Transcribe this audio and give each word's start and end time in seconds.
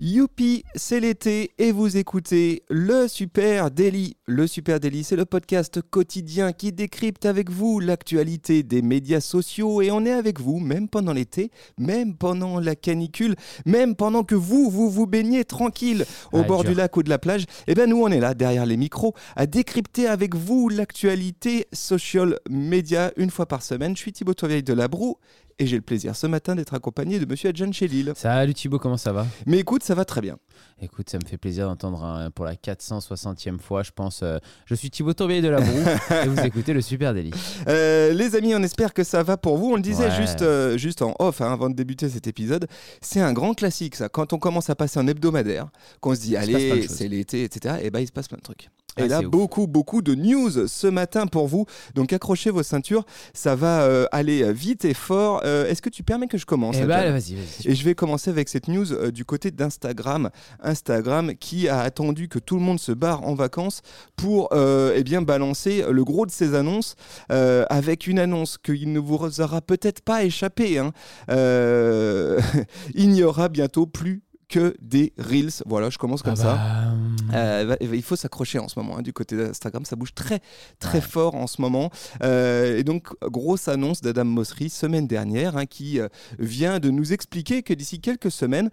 Youpi, 0.00 0.64
c'est 0.74 0.98
l'été 0.98 1.52
et 1.56 1.70
vous 1.70 1.96
écoutez 1.96 2.64
le 2.68 3.06
Super 3.06 3.70
Daily. 3.70 4.16
Le 4.26 4.48
Super 4.48 4.80
Daily, 4.80 5.04
c'est 5.04 5.14
le 5.14 5.24
podcast 5.24 5.80
quotidien 5.88 6.52
qui 6.52 6.72
décrypte 6.72 7.26
avec 7.26 7.48
vous 7.48 7.78
l'actualité 7.78 8.64
des 8.64 8.82
médias 8.82 9.20
sociaux 9.20 9.82
et 9.82 9.92
on 9.92 10.04
est 10.04 10.10
avec 10.10 10.40
vous 10.40 10.58
même 10.58 10.88
pendant 10.88 11.12
l'été, 11.12 11.52
même 11.78 12.16
pendant 12.16 12.58
la 12.58 12.74
canicule, 12.74 13.36
même 13.66 13.94
pendant 13.94 14.24
que 14.24 14.34
vous, 14.34 14.68
vous 14.68 14.90
vous 14.90 15.06
baignez 15.06 15.44
tranquille 15.44 16.04
au 16.32 16.40
Ah, 16.40 16.42
bord 16.42 16.62
dur. 16.64 16.72
du 16.72 16.76
lac 16.76 16.96
ou 16.96 17.04
de 17.04 17.08
la 17.08 17.18
plage. 17.20 17.44
Et 17.68 17.76
bien 17.76 17.86
nous, 17.86 18.02
on 18.02 18.08
est 18.08 18.18
là 18.20 18.34
derrière 18.34 18.66
les 18.66 18.76
micros 18.76 19.14
à 19.36 19.46
décrypter 19.46 20.08
avec 20.08 20.34
vous 20.34 20.68
l'actualité 20.70 21.68
social 21.72 22.40
média 22.50 23.12
une 23.16 23.30
fois 23.30 23.46
par 23.46 23.62
semaine. 23.62 23.94
Je 23.94 24.00
suis 24.02 24.12
Thibaut 24.12 24.34
Tourvieille 24.34 24.64
de 24.64 24.72
la 24.74 24.88
Broue 24.88 25.18
et 25.58 25.66
j'ai 25.66 25.76
le 25.76 25.82
plaisir 25.82 26.16
ce 26.16 26.26
matin 26.26 26.54
d'être 26.54 26.74
accompagné 26.74 27.18
de 27.18 27.26
Monsieur 27.26 27.50
Adjan 27.50 27.70
Chélil. 27.72 28.12
Salut 28.16 28.54
Thibaut, 28.54 28.78
comment 28.78 28.96
ça 28.96 29.12
va? 29.12 29.26
Mais 29.46 29.58
écoute, 29.58 29.82
ça 29.82 29.94
va 29.94 30.04
très 30.04 30.20
bien. 30.20 30.36
Écoute, 30.80 31.08
ça 31.10 31.18
me 31.18 31.26
fait 31.28 31.36
plaisir 31.38 31.66
d'entendre 31.66 32.30
pour 32.34 32.44
la 32.44 32.54
460e 32.54 33.58
fois, 33.58 33.82
je 33.82 33.90
pense. 33.92 34.20
euh, 34.22 34.38
je 34.66 34.74
suis 34.74 34.90
Thibaut 34.90 35.12
Tourvieille 35.14 35.42
de 35.42 35.48
la 35.48 35.60
Broue 35.60 35.84
et 36.24 36.28
vous 36.28 36.40
écoutez 36.40 36.72
le 36.72 36.80
Super 36.80 37.14
Délit. 37.14 37.32
Euh, 37.68 38.12
les 38.12 38.34
amis, 38.36 38.54
on 38.54 38.62
espère 38.62 38.92
que 38.92 39.04
ça 39.04 39.22
va 39.22 39.36
pour 39.36 39.56
vous. 39.56 39.72
On 39.72 39.76
le 39.76 39.82
disait 39.82 40.08
Ouais. 40.08 40.16
juste, 40.16 40.42
euh, 40.42 40.76
juste 40.76 41.02
en 41.02 41.14
off 41.18 41.40
hein, 41.40 41.52
avant 41.52 41.70
de 41.70 41.74
débuter 41.74 42.08
cet 42.08 42.26
épisode. 42.26 42.66
C'est 43.00 43.20
un 43.20 43.32
grand 43.32 43.54
classique, 43.54 43.94
ça. 43.96 44.08
Quand 44.08 44.32
on 44.32 44.38
commence 44.38 44.70
à 44.70 44.74
passer 44.74 44.98
en 44.98 45.06
hebdomadaire, 45.06 45.68
qu'on 46.00 46.14
se 46.14 46.20
dit, 46.20 46.36
allez, 46.36 46.86
c'est 46.88 47.08
l'été, 47.08 47.44
etc., 47.44 47.76
et 47.82 47.90
ben 47.90 48.00
il 48.00 48.06
se 48.06 48.12
passe 48.12 48.28
plein 48.28 48.38
de 48.38 48.42
trucs. 48.42 48.68
Et 48.96 49.02
Ah, 49.02 49.06
là, 49.08 49.18
ouf. 49.20 49.26
beaucoup, 49.26 49.66
beaucoup 49.66 50.02
de 50.02 50.14
news 50.14 50.66
ce 50.68 50.86
matin 50.86 51.26
pour 51.26 51.48
vous. 51.48 51.66
Donc 51.94 52.12
accrochez 52.12 52.50
vos 52.50 52.62
ceintures, 52.62 53.04
ça 53.32 53.54
va 53.56 53.82
euh, 53.82 54.06
aller 54.12 54.52
vite 54.52 54.84
et 54.84 54.94
fort. 54.94 55.40
Euh, 55.44 55.66
Est-ce 55.68 55.82
que 55.82 55.90
tu 55.90 56.02
permets 56.02 56.26
que 56.28 56.38
je 56.38 56.46
commence 56.46 56.76
Eh 56.80 56.84
bah, 56.84 56.98
Adjan 56.98 57.12
vas-y, 57.12 57.34
vas-y. 57.34 57.68
et 57.70 57.74
je 57.74 57.84
vais 57.84 57.94
commencer 57.94 58.30
avec 58.30 58.48
cette 58.48 58.68
news 58.68 58.92
euh, 58.92 59.10
du 59.10 59.24
côté 59.24 59.50
d'Instagram. 59.50 60.30
Instagram 60.62 61.34
qui 61.34 61.68
a 61.68 61.80
attendu 61.80 62.28
que 62.28 62.38
tout 62.38 62.54
le 62.56 62.62
monde 62.62 62.78
se 62.80 62.92
barre 62.92 63.24
en 63.26 63.34
vacances 63.34 63.82
pour 64.16 64.48
euh, 64.52 64.92
eh 64.96 65.02
bien, 65.04 65.22
balancer 65.22 65.84
le 65.90 66.04
gros 66.04 66.26
de 66.26 66.30
ses 66.30 66.54
annonces 66.54 66.94
euh, 67.32 67.64
avec 67.70 68.06
une 68.06 68.18
annonce 68.18 68.58
qu'il 68.58 68.92
ne 68.92 68.98
vous 69.00 69.40
aura 69.40 69.60
peut-être 69.60 70.00
pas 70.02 70.24
échappé. 70.24 70.78
hein. 70.78 70.92
Euh, 71.30 72.40
il 72.94 73.10
n'y 73.10 73.22
aura 73.22 73.48
bientôt 73.48 73.86
plus 73.86 74.22
que 74.48 74.74
des 74.80 75.12
Reels. 75.18 75.50
Voilà, 75.66 75.90
je 75.90 75.98
commence 75.98 76.22
comme 76.22 76.34
Ah 76.34 76.42
ça. 76.42 76.54
bah, 76.54 76.94
Euh, 77.32 77.64
va- 77.66 77.76
il 77.80 78.02
faut 78.02 78.16
s'accrocher 78.16 78.58
en 78.58 78.68
ce 78.68 78.78
moment 78.78 78.98
hein, 78.98 79.02
du 79.02 79.12
côté 79.12 79.36
d'Instagram, 79.36 79.84
ça 79.84 79.96
bouge 79.96 80.14
très 80.14 80.40
très 80.78 80.98
Ouais. 80.98 81.00
fort 81.00 81.34
en 81.34 81.46
ce 81.46 81.60
moment. 81.62 81.90
Euh, 82.22 82.76
et 82.78 82.84
donc 82.84 83.08
grosse 83.22 83.68
annonce 83.68 84.00
d'Adam 84.00 84.24
Mosseri 84.24 84.68
semaine 84.68 85.06
dernière 85.06 85.56
hein, 85.56 85.66
qui 85.66 86.00
euh, 86.00 86.08
vient 86.38 86.78
de 86.80 86.90
nous 86.90 87.12
expliquer 87.12 87.62
que 87.62 87.72
d'ici 87.74 88.00
quelques 88.00 88.30
semaines 88.30 88.70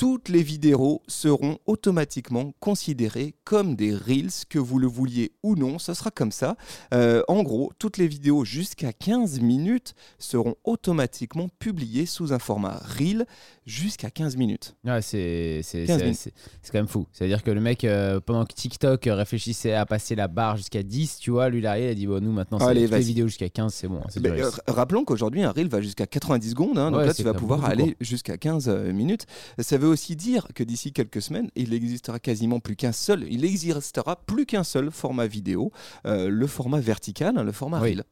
toutes 0.00 0.30
les 0.30 0.42
vidéos 0.42 1.02
seront 1.08 1.58
automatiquement 1.66 2.54
considérées 2.58 3.34
comme 3.44 3.76
des 3.76 3.94
reels, 3.94 4.30
que 4.48 4.58
vous 4.58 4.78
le 4.78 4.86
vouliez 4.86 5.32
ou 5.42 5.56
non, 5.56 5.78
ce 5.78 5.92
sera 5.92 6.10
comme 6.10 6.32
ça. 6.32 6.56
Euh, 6.94 7.22
en 7.28 7.42
gros, 7.42 7.70
toutes 7.78 7.98
les 7.98 8.08
vidéos 8.08 8.46
jusqu'à 8.46 8.94
15 8.94 9.40
minutes 9.40 9.92
seront 10.18 10.54
automatiquement 10.64 11.48
publiées 11.58 12.06
sous 12.06 12.32
un 12.32 12.38
format 12.38 12.80
reel 12.98 13.26
jusqu'à 13.66 14.08
15 14.08 14.36
minutes. 14.38 14.74
ouais, 14.86 15.02
c'est 15.02 15.60
c'est- 15.62 15.84
15 15.84 15.98
c'est- 15.98 16.04
minutes. 16.04 16.18
c'est- 16.18 16.32
c'est 16.62 16.72
quand 16.72 16.78
même 16.78 16.88
fou. 16.88 17.06
C'est-à-dire 17.12 17.42
que 17.42 17.50
le 17.50 17.60
mec, 17.60 17.84
euh, 17.84 18.20
pendant 18.20 18.46
que 18.46 18.54
TikTok 18.54 19.02
réfléchissait 19.04 19.74
à 19.74 19.84
passer 19.84 20.14
la 20.14 20.28
barre 20.28 20.56
jusqu'à 20.56 20.82
10, 20.82 21.18
tu 21.18 21.30
vois, 21.30 21.50
lui, 21.50 21.58
il 21.58 21.66
arrive, 21.66 21.84
il 21.84 21.88
a 21.90 21.94
dit, 21.94 22.06
bon, 22.06 22.22
nous, 22.24 22.32
maintenant, 22.32 22.58
c'est 22.58 22.72
les 22.72 22.86
vidéos 23.00 23.26
jusqu'à 23.26 23.50
15, 23.50 23.74
c'est 23.74 23.86
bon. 23.86 24.00
C'est 24.08 24.20
Ben, 24.20 24.32
euh, 24.32 24.50
rappelons 24.66 25.04
qu'aujourd'hui, 25.04 25.42
un 25.42 25.50
reel 25.50 25.68
va 25.68 25.82
jusqu'à 25.82 26.06
90 26.06 26.48
secondes. 26.52 26.78
hein, 26.78 26.90
donc 26.90 27.00
Ouais, 27.00 27.06
là, 27.06 27.12
tu 27.12 27.22
vas 27.22 27.34
pouvoir 27.34 27.66
aller 27.66 27.98
jusqu'à 28.00 28.38
15 28.38 28.66
euh, 28.70 28.94
minutes. 28.94 29.26
Ça 29.58 29.76
veut 29.76 29.89
aussi 29.90 30.16
dire 30.16 30.48
que 30.54 30.64
d'ici 30.64 30.92
quelques 30.92 31.20
semaines, 31.22 31.50
il 31.56 31.70
n'existera 31.70 32.18
quasiment 32.18 32.60
plus 32.60 32.76
qu'un 32.76 32.92
seul, 32.92 33.26
il 33.30 33.42
n'existera 33.42 34.16
plus 34.16 34.46
qu'un 34.46 34.64
seul 34.64 34.90
format 34.90 35.26
vidéo, 35.26 35.70
euh, 36.06 36.28
le 36.30 36.46
format 36.46 36.80
vertical, 36.80 37.36
hein, 37.36 37.42
le 37.42 37.52
format 37.52 37.80
Oui. 37.80 37.90
reel. 37.90 38.04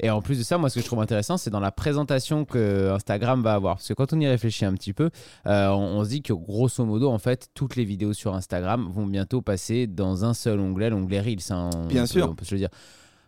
Et 0.00 0.10
en 0.10 0.20
plus 0.20 0.36
de 0.36 0.42
ça, 0.42 0.58
moi, 0.58 0.68
ce 0.68 0.74
que 0.74 0.80
je 0.80 0.86
trouve 0.86 1.00
intéressant, 1.00 1.36
c'est 1.36 1.50
dans 1.50 1.60
la 1.60 1.70
présentation 1.70 2.44
que 2.44 2.90
Instagram 2.90 3.40
va 3.40 3.54
avoir. 3.54 3.76
Parce 3.76 3.86
que 3.86 3.94
quand 3.94 4.12
on 4.12 4.18
y 4.18 4.26
réfléchit 4.26 4.64
un 4.64 4.74
petit 4.74 4.92
peu, 4.92 5.10
euh, 5.46 5.68
on, 5.68 5.98
on 6.00 6.04
se 6.04 6.08
dit 6.08 6.22
que 6.22 6.32
grosso 6.32 6.84
modo, 6.84 7.08
en 7.08 7.18
fait, 7.20 7.50
toutes 7.54 7.76
les 7.76 7.84
vidéos 7.84 8.12
sur 8.12 8.34
Instagram 8.34 8.90
vont 8.92 9.06
bientôt 9.06 9.42
passer 9.42 9.86
dans 9.86 10.24
un 10.24 10.34
seul 10.34 10.58
onglet, 10.58 10.90
l'onglet 10.90 11.20
Reels. 11.20 11.38
hein, 11.52 11.70
on 11.76 11.86
Bien 11.86 12.00
peut- 12.02 12.06
sûr. 12.08 12.28
On 12.30 12.34
peut 12.34 12.44
se 12.44 12.52
le 12.56 12.58
dire. 12.58 12.70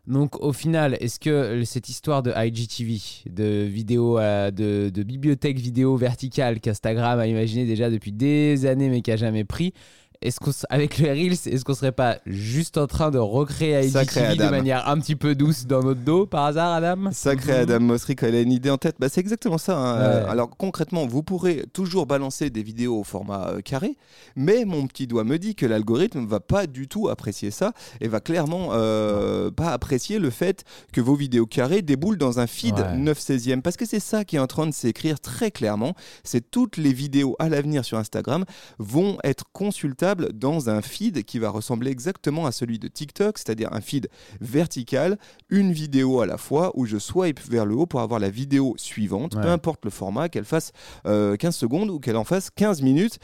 Donc, 0.06 0.42
au 0.42 0.52
final, 0.52 0.96
est-ce 1.00 1.20
que 1.20 1.62
cette 1.64 1.88
histoire 1.88 2.24
de 2.24 2.32
IGTV, 2.34 3.00
de 3.30 3.62
vidéo, 3.62 4.18
de 4.18 5.02
bibliothèque 5.02 5.58
vidéo 5.58 5.96
verticale 5.96 6.60
qu'Instagram 6.60 7.20
a 7.20 7.26
imaginé 7.26 7.66
déjà 7.66 7.88
depuis 7.88 8.10
des 8.10 8.66
années 8.66 8.88
mais 8.88 9.00
qui 9.00 9.12
a 9.12 9.16
jamais 9.16 9.44
pris, 9.44 9.72
est-ce 10.22 10.40
qu'on, 10.40 10.50
avec 10.70 10.98
les 10.98 11.10
Reels, 11.10 11.32
est-ce 11.46 11.64
qu'on 11.64 11.74
serait 11.74 11.92
pas 11.92 12.18
juste 12.26 12.78
en 12.78 12.86
train 12.86 13.10
de 13.10 13.18
recréer 13.18 13.86
IGTV 13.86 14.36
de 14.36 14.48
manière 14.48 14.88
un 14.88 14.98
petit 14.98 15.16
peu 15.16 15.34
douce 15.34 15.66
dans 15.66 15.82
notre 15.82 16.00
dos 16.00 16.26
par 16.26 16.44
hasard, 16.44 16.72
Adam? 16.72 17.10
Sacré 17.12 17.52
Adam 17.52 17.80
Mosseri, 17.80 18.16
quand 18.16 18.26
il 18.26 18.34
a 18.34 18.40
une 18.40 18.52
idée 18.52 18.70
en 18.70 18.78
tête, 18.78 18.96
bah, 18.98 19.08
c'est 19.08 19.20
exactement 19.20 19.58
ça. 19.58 19.76
hein. 19.76 19.96
Ouais. 19.98 20.02
Euh, 20.26 20.30
alors 20.30 20.50
concrètement, 20.50 21.06
vous 21.06 21.22
pourrez 21.22 21.64
toujours 21.72 22.06
balancer 22.06 22.50
des 22.50 22.62
vidéos 22.62 23.00
au 23.00 23.04
format 23.04 23.48
euh, 23.48 23.60
carré, 23.60 23.96
mais 24.36 24.64
mon 24.64 24.86
petit 24.86 25.06
doigt 25.06 25.24
me 25.24 25.38
dit 25.38 25.54
que 25.54 25.66
l'algorithme 25.66 26.26
va 26.26 26.40
pas 26.40 26.66
du 26.66 26.88
tout 26.88 27.08
apprécier 27.08 27.50
ça 27.50 27.72
et 28.00 28.08
va 28.08 28.20
clairement 28.20 28.68
euh, 28.72 29.50
pas 29.50 29.70
apprécier 29.72 30.18
le 30.18 30.30
fait 30.30 30.64
que 30.92 31.00
vos 31.00 31.14
vidéos 31.14 31.46
carrées 31.46 31.82
déboulent 31.82 32.18
dans 32.18 32.38
un 32.40 32.46
feed 32.46 32.72
Ouais. 32.78 32.96
9 32.96 33.18
16e. 33.18 33.60
Parce 33.62 33.76
que 33.76 33.86
c'est 33.86 34.00
ça 34.00 34.24
qui 34.24 34.36
est 34.36 34.38
en 34.38 34.46
train 34.46 34.66
de 34.66 34.72
s'écrire 34.72 35.20
très 35.20 35.50
clairement. 35.50 35.94
C'est 36.24 36.50
toutes 36.50 36.76
les 36.76 36.92
vidéos 36.92 37.36
à 37.38 37.48
l'avenir 37.48 37.84
sur 37.84 37.98
Instagram 37.98 38.44
vont 38.78 39.18
être 39.24 39.44
consultables 39.52 40.11
dans 40.14 40.70
un 40.70 40.82
feed 40.82 41.24
qui 41.24 41.38
va 41.38 41.50
ressembler 41.50 41.90
exactement 41.90 42.46
à 42.46 42.52
celui 42.52 42.78
de 42.78 42.88
TikTok, 42.88 43.38
c'est-à-dire 43.38 43.72
un 43.72 43.80
feed 43.80 44.08
vertical, 44.40 45.18
une 45.50 45.72
vidéo 45.72 46.20
à 46.20 46.26
la 46.26 46.38
fois 46.38 46.72
où 46.74 46.86
je 46.86 46.98
swipe 46.98 47.40
vers 47.48 47.66
le 47.66 47.74
haut 47.74 47.86
pour 47.86 48.00
avoir 48.00 48.20
la 48.20 48.30
vidéo 48.30 48.74
suivante, 48.76 49.32
peu 49.40 49.48
importe 49.48 49.84
le 49.84 49.90
format, 49.90 50.28
qu'elle 50.28 50.44
fasse 50.44 50.72
euh, 51.06 51.36
15 51.36 51.54
secondes 51.54 51.90
ou 51.90 51.98
qu'elle 51.98 52.16
en 52.16 52.24
fasse 52.24 52.50
15 52.50 52.82
minutes. 52.82 53.18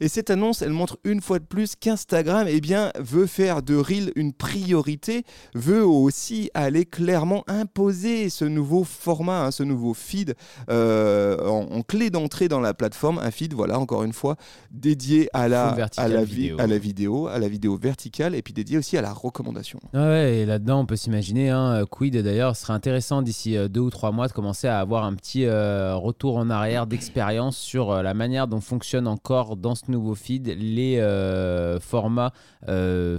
Et 0.00 0.08
cette 0.08 0.30
annonce, 0.30 0.62
elle 0.62 0.72
montre 0.72 0.98
une 1.04 1.20
fois 1.20 1.38
de 1.38 1.44
plus 1.44 1.74
qu'Instagram 1.76 2.46
eh 2.48 2.60
bien, 2.60 2.90
veut 2.98 3.26
faire 3.26 3.62
de 3.62 3.76
Reel 3.76 4.12
une 4.16 4.32
priorité, 4.32 5.24
veut 5.54 5.84
aussi 5.84 6.50
aller 6.54 6.84
clairement 6.84 7.44
imposer 7.48 8.30
ce 8.30 8.44
nouveau 8.44 8.84
format, 8.84 9.46
hein, 9.46 9.50
ce 9.50 9.62
nouveau 9.62 9.94
feed 9.94 10.34
euh, 10.70 11.46
en, 11.46 11.66
en 11.70 11.82
clé 11.82 12.10
d'entrée 12.10 12.48
dans 12.48 12.60
la 12.60 12.74
plateforme. 12.74 13.18
Un 13.18 13.30
feed, 13.30 13.54
voilà, 13.54 13.78
encore 13.78 14.04
une 14.04 14.12
fois, 14.12 14.36
dédié 14.70 15.28
à 15.32 15.48
la, 15.48 15.76
à 15.96 16.08
la, 16.08 16.24
vidéo. 16.34 16.56
à 16.60 16.66
la 16.66 16.78
vidéo, 16.78 17.26
à 17.28 17.38
la 17.38 17.48
vidéo 17.48 17.76
verticale 17.76 18.34
et 18.34 18.42
puis 18.42 18.52
dédié 18.54 18.78
aussi 18.78 18.96
à 18.96 19.02
la 19.02 19.12
recommandation. 19.12 19.80
Ah 19.92 20.04
Ouais, 20.08 20.36
et 20.38 20.46
là-dedans, 20.46 20.80
on 20.80 20.86
peut 20.86 20.96
s'imaginer, 20.96 21.50
hein, 21.50 21.82
euh, 21.82 21.86
Quid 21.86 22.16
d'ailleurs, 22.16 22.54
ce 22.56 22.62
serait 22.62 22.72
intéressant 22.74 23.22
d'ici 23.22 23.56
euh, 23.56 23.68
deux 23.68 23.80
ou 23.80 23.90
trois 23.90 24.12
mois 24.12 24.28
de 24.28 24.32
commencer 24.32 24.68
à 24.68 24.78
avoir 24.80 25.04
un 25.04 25.14
petit 25.14 25.44
euh, 25.46 25.94
retour 25.96 26.36
en 26.36 26.50
arrière 26.50 26.86
d'expérience 26.86 27.56
sur 27.56 27.90
euh, 27.90 28.02
la 28.02 28.14
manière 28.14 28.46
dont 28.48 28.60
fonctionnent 28.60 29.08
encore 29.08 29.56
dans 29.56 29.74
ce 29.74 29.90
nouveau 29.90 30.14
feed 30.14 30.54
les 30.58 30.98
euh, 30.98 31.78
formats 31.80 32.32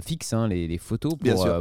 fixes, 0.04 0.32
hein, 0.32 0.48
les, 0.48 0.66
les 0.66 0.78
photos, 0.78 1.12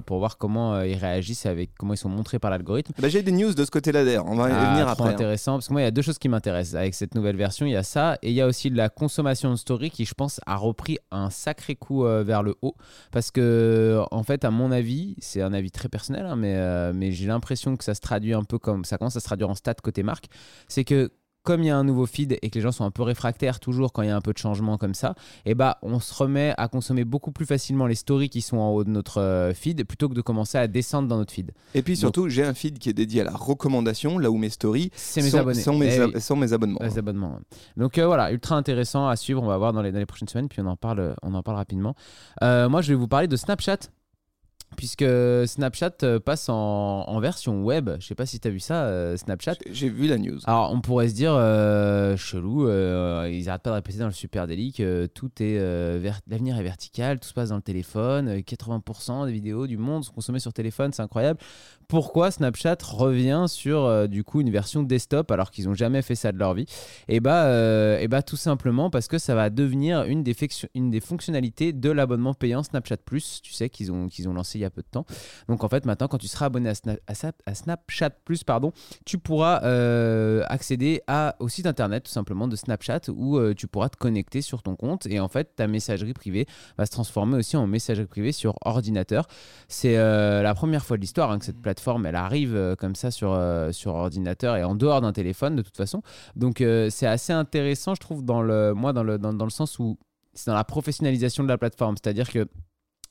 pour, 0.06 0.18
voir 0.20 0.38
comment 0.38 0.82
ils 0.82 0.96
réagissent 0.96 1.46
avec 1.46 1.72
comment 1.78 1.94
ils 1.94 1.98
sont 1.98 2.10
montrés 2.10 2.40
par 2.40 2.50
l'algorithme. 2.52 2.94
Bah, 3.00 3.10
J'ai 3.10 3.22
des 3.22 3.32
news 3.32 3.54
de 3.54 3.64
ce 3.66 3.72
côté-là 3.72 4.04
d'ailleurs, 4.04 4.26
on 4.28 4.36
va 4.36 4.50
y 4.50 4.54
Ah, 4.54 4.72
venir 4.72 4.86
trop 4.86 4.92
après. 4.94 5.10
hein. 5.10 5.14
intéressant 5.14 5.54
parce 5.54 5.68
que 5.68 5.74
moi 5.74 5.82
il 5.82 5.86
y 5.86 5.88
a 5.88 5.92
deux 5.92 6.02
choses 6.02 6.18
qui 6.18 6.30
m'intéressent 6.30 6.76
avec 6.80 6.94
cette 6.96 7.14
nouvelle 7.16 7.36
version 7.36 7.66
il 7.66 7.74
y 7.74 7.76
a 7.76 7.84
ça 7.84 8.18
et 8.22 8.30
il 8.30 8.34
y 8.36 8.42
a 8.42 8.48
aussi 8.48 8.72
de 8.72 8.78
la 8.78 8.90
consommation 8.90 9.52
de 9.52 9.56
story 9.56 9.90
qui 9.92 10.06
je 10.06 10.14
pense 10.14 10.40
a 10.46 10.56
repris 10.56 10.98
un 11.12 11.30
sacré 11.46 11.76
coup 11.76 12.06
euh, 12.06 12.24
vers 12.24 12.44
le 12.44 12.56
haut. 12.62 12.76
Parce 13.12 13.32
que 13.32 14.02
en 14.12 14.24
fait 14.24 14.44
à 14.46 14.52
mon 14.52 14.72
avis 14.72 15.16
c'est 15.20 15.42
un 15.42 15.53
avis 15.53 15.72
très 15.72 15.90
personnel 15.90 16.26
hein, 16.26 16.36
mais, 16.36 16.56
euh, 16.56 16.92
mais 16.94 17.12
j'ai 17.12 17.28
l'impression 17.28 17.78
que 17.78 17.84
ça 17.84 17.94
se 17.94 18.02
traduit 18.02 18.34
un 18.34 18.44
peu 18.44 18.58
comme 18.58 18.84
ça 18.86 18.97
commence 18.97 19.16
à 19.16 19.20
se 19.20 19.26
traduire 19.26 19.50
en 19.50 19.56
stats 19.56 19.76
côté 19.76 20.03
marque. 20.03 20.28
C'est 20.68 20.84
que 20.84 21.12
comme 21.46 21.62
il 21.64 21.68
y 21.68 21.70
a 21.70 21.78
un 21.78 21.86
nouveau 21.86 22.06
feed 22.06 22.38
et 22.42 22.50
que 22.50 22.56
les 22.56 22.62
gens 22.62 22.74
sont 22.74 22.84
un 22.84 22.92
peu 22.92 23.03
réfractaires 23.03 23.62
toujours 23.62 23.94
quand 23.94 24.02
il 24.02 24.08
y 24.09 24.12
a 24.12 24.16
un 24.18 24.22
peu 24.22 24.34
de 24.34 24.38
changement 24.38 24.78
comme 24.78 24.94
ça, 24.94 25.16
et 25.46 25.56
bah 25.56 25.78
on 25.82 26.00
se 26.02 26.14
remet 26.14 26.53
à 26.58 26.68
consommer 26.68 27.06
beaucoup 27.06 27.32
plus 27.32 27.46
facilement 27.46 27.88
les 27.88 27.96
stories 27.96 28.30
qui 28.30 28.42
sont 28.42 28.58
en 28.58 28.72
haut 28.72 28.84
de 28.84 28.90
notre 28.90 29.22
euh, 29.22 29.53
feed 29.53 29.86
plutôt 29.86 30.09
que 30.09 30.14
de 30.16 30.22
commencer 30.22 30.58
à 30.58 30.68
descendre 30.68 31.08
dans 31.08 31.18
notre 31.18 31.32
feed. 31.32 31.52
Et 31.74 31.82
puis 31.82 31.96
surtout, 31.96 32.28
j'ai 32.28 32.44
un 32.44 32.53
feed 32.53 32.80
qui 32.80 32.90
est 32.90 32.94
dédié 32.94 33.22
à 33.22 33.24
la 33.24 33.32
recommandation, 33.32 34.18
là 34.18 34.30
où 34.30 34.38
mes 34.38 34.50
stories 34.50 34.90
C'est 34.96 35.22
mes 35.22 35.30
sont, 35.30 35.38
abonnés. 35.38 35.62
sont 35.62 35.78
mes, 35.78 35.96
Eh 35.96 36.00
ab- 36.00 36.12
oui. 36.16 36.22
sont 36.22 36.36
mes 36.36 36.52
abonnements. 36.52 36.80
Les 36.82 36.97
abonnements. 36.97 37.34
ouais. 37.36 37.58
Donc 37.78 37.98
euh, 37.98 38.06
voilà, 38.08 38.32
ultra 38.32 38.56
intéressant 38.56 39.08
à 39.08 39.16
suivre. 39.16 39.41
On 39.44 39.48
va 39.48 39.58
voir 39.58 39.72
dans 39.72 39.82
les, 39.82 39.91
dans 39.91 40.00
les 40.00 40.06
prochaines 40.06 40.28
semaines, 40.28 40.50
puis 40.50 40.62
on 40.62 40.66
en 40.68 40.76
parle, 40.76 41.16
on 41.22 41.34
en 41.36 41.44
parle 41.44 41.58
rapidement. 41.58 41.96
Euh, 42.44 42.68
moi, 42.70 42.82
je 42.82 42.90
vais 42.90 42.96
vous 42.96 43.08
parler 43.08 43.28
de 43.28 43.36
Snapchat. 43.36 43.78
Puisque 44.76 45.06
Snapchat 45.46 45.92
euh, 46.04 46.20
passe 46.20 46.50
en, 46.50 46.54
en 47.08 47.20
version 47.20 47.64
web. 47.64 47.90
Je 48.00 48.06
sais 48.08 48.16
pas 48.16 48.26
si 48.26 48.40
tu 48.40 48.48
as 48.48 48.52
vu 48.52 48.60
ça, 48.60 48.86
euh, 48.86 49.18
Snapchat. 49.18 49.56
J'ai 49.72 49.90
vu 49.90 50.08
la 50.08 50.18
news. 50.18 50.40
Alors, 50.46 50.72
on 50.74 50.82
pourrait 50.82 51.10
se 51.10 51.14
dire, 51.16 51.34
euh, 51.34 52.16
chelou, 52.18 52.68
euh, 52.68 53.30
ils 53.32 53.50
arrêtent 53.50 53.64
pas 53.64 53.72
de 53.72 53.76
répéter 53.76 54.00
dans 54.00 54.06
le 54.08 54.12
super 54.12 54.48
délit 54.48 54.74
que 54.74 55.06
tout 55.08 55.32
est. 55.40 55.56
L'avenir 56.28 56.58
est 56.60 56.64
vertical, 56.64 57.20
tout 57.20 57.28
se 57.28 57.34
passe 57.34 57.50
dans 57.50 57.56
le 57.56 57.62
téléphone, 57.62 58.28
euh, 58.28 58.42
80% 58.42 59.26
des 59.26 59.32
vidéos 59.32 59.68
du 59.68 59.78
monde 59.78 60.04
sont 60.04 60.14
consommées 60.14 60.40
sur 60.40 60.54
téléphone, 60.54 60.92
c'est 60.94 61.02
incroyable. 61.02 61.40
Pourquoi 61.88 62.32
Snapchat 62.32 62.78
revient 62.84 63.46
sur 63.48 64.08
du 64.10 64.24
coup 64.24 64.42
une 64.42 64.50
version 64.50 64.82
desktop 64.82 65.30
alors 65.30 65.52
qu'ils 65.52 65.66
n'ont 65.68 65.76
jamais 65.76 66.02
fait 66.02 66.16
ça 66.16 66.32
de 66.32 66.38
leur 66.40 66.54
vie? 66.56 66.66
Et 67.08 67.20
bah, 67.20 67.46
euh, 67.46 68.00
et 68.00 68.08
bah, 68.08 68.24
tout 68.24 68.38
simplement 68.38 68.90
parce 68.90 69.08
que 69.08 69.18
ça 69.20 69.36
va 69.36 69.50
devenir 69.52 70.04
une 70.04 70.24
des, 70.24 70.34
fection- 70.34 70.68
une 70.74 70.90
des 70.90 71.00
fonctionnalités 71.00 71.74
de 71.74 71.90
l'abonnement 71.92 72.34
payant 72.34 72.64
Snapchat 72.64 72.98
Plus, 72.98 73.40
tu 73.44 73.54
sais, 73.54 73.70
qu'ils 73.70 73.92
ont, 73.92 74.08
qu'ils 74.08 74.28
ont 74.28 74.34
lancé 74.34 74.58
il 74.58 74.62
y 74.62 74.65
a 74.65 74.65
peu 74.70 74.82
de 74.82 74.88
temps. 74.88 75.06
Donc 75.47 75.64
en 75.64 75.70
fait, 75.70 75.85
maintenant, 75.85 76.08
quand 76.08 76.17
tu 76.17 76.28
seras 76.28 76.47
abonné 76.47 76.70
à, 76.70 77.53
Snapchat 77.53 78.09
Plus, 78.26 78.44
pardon, 78.44 78.72
tu 79.06 79.17
pourras 79.17 79.64
euh, 79.64 80.44
accéder 80.47 81.02
à, 81.08 81.35
au 81.40 81.50
site 81.50 81.66
internet 81.66 82.03
tout 82.03 82.12
simplement 82.12 82.47
de 82.47 82.56
Snapchat 82.56 83.02
où 83.09 83.38
euh, 83.38 83.53
tu 83.53 83.67
pourras 83.67 83.90
te 83.90 83.97
connecter 83.97 84.41
sur 84.41 84.64
ton 84.64 84.76
compte 84.76 85.06
et 85.08 85.20
en 85.20 85.28
fait 85.28 85.56
ta 85.56 85.67
messagerie 85.67 86.14
privée 86.14 86.46
va 86.78 86.85
se 86.85 86.91
transformer 86.91 87.38
aussi 87.38 87.58
en 87.58 87.67
messagerie 87.67 88.08
privée 88.08 88.32
sur 88.32 88.56
ordinateur. 88.66 89.28
C'est 89.67 89.97
euh, 89.97 90.41
la 90.41 90.53
première 90.56 90.85
fois 90.85 90.97
de 90.97 91.02
l'histoire 91.02 91.32
hein, 91.32 91.40
que 91.40 91.46
cette 91.46 91.62
plateforme 91.62 92.06
elle 92.06 92.16
arrive 92.16 92.76
comme 92.79 92.96
ça 92.96 93.12
sur, 93.12 93.40
sur 93.72 93.94
ordinateur 93.94 94.56
et 94.58 94.64
en 94.64 94.76
dehors 94.76 95.02
d'un 95.02 95.14
téléphone 95.14 95.56
de 95.56 95.62
toute 95.62 95.78
façon. 95.78 96.02
Donc 96.35 96.58
c'est 96.90 97.08
assez 97.08 97.34
intéressant 97.34 97.96
je 97.96 98.00
trouve 98.00 98.23
dans 98.23 98.41
le, 98.41 98.73
moi 98.73 98.94
dans 98.94 99.03
le, 99.03 99.17
dans 99.17 99.32
le 99.32 99.50
sens 99.50 99.79
où 99.79 99.97
c'est 100.35 100.52
dans 100.52 100.56
la 100.56 100.64
professionnalisation 100.64 101.44
de 101.44 101.50
la 101.50 101.58
plateforme. 101.58 101.96
C'est-à-dire 101.96 102.29
que 102.29 102.47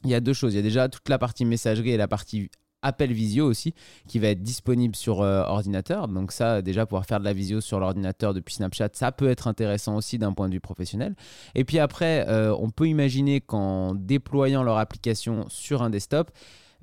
il 0.05 0.11
y 0.11 0.15
a 0.15 0.21
deux 0.21 0.33
choses. 0.33 0.55
Il 0.55 0.57
y 0.57 0.61
a 0.61 0.63
déjà 0.63 0.89
toute 0.89 1.09
la 1.09 1.19
partie 1.19 1.45
messagerie 1.45 1.91
et 1.91 1.97
la 1.97 2.09
partie 2.09 2.51
appel 2.85 3.13
visio 3.13 3.47
aussi 3.47 3.75
qui 4.07 4.19
va 4.19 4.29
être 4.29 4.43
disponible 4.43 4.95
sur 4.95 5.23
euh, 5.23 5.43
ordinateur. 5.45 6.07
Donc 6.07 6.31
ça, 6.31 6.63
déjà 6.63 6.87
pouvoir 6.87 7.07
faire 7.07 7.19
de 7.19 7.25
la 7.25 7.33
visio 7.33 7.61
sur 7.61 7.81
l'ordinateur 7.81 8.35
depuis 8.35 8.55
Snapchat, 8.55 8.91
ça 8.93 9.11
peut 9.11 9.29
être 9.29 9.49
intéressant 9.49 9.97
aussi 9.97 10.19
d'un 10.19 10.33
point 10.33 10.49
de 10.49 10.55
vue 10.55 10.61
professionnel. 10.61 11.17
Et 11.55 11.65
puis 11.65 11.79
après, 11.79 12.29
euh, 12.29 12.55
on 12.59 12.71
peut 12.71 12.87
imaginer 12.87 13.41
qu'en 13.41 13.95
déployant 13.95 14.63
leur 14.63 14.77
application 14.77 15.47
sur 15.49 15.83
un 15.83 15.91
desktop, 15.91 16.31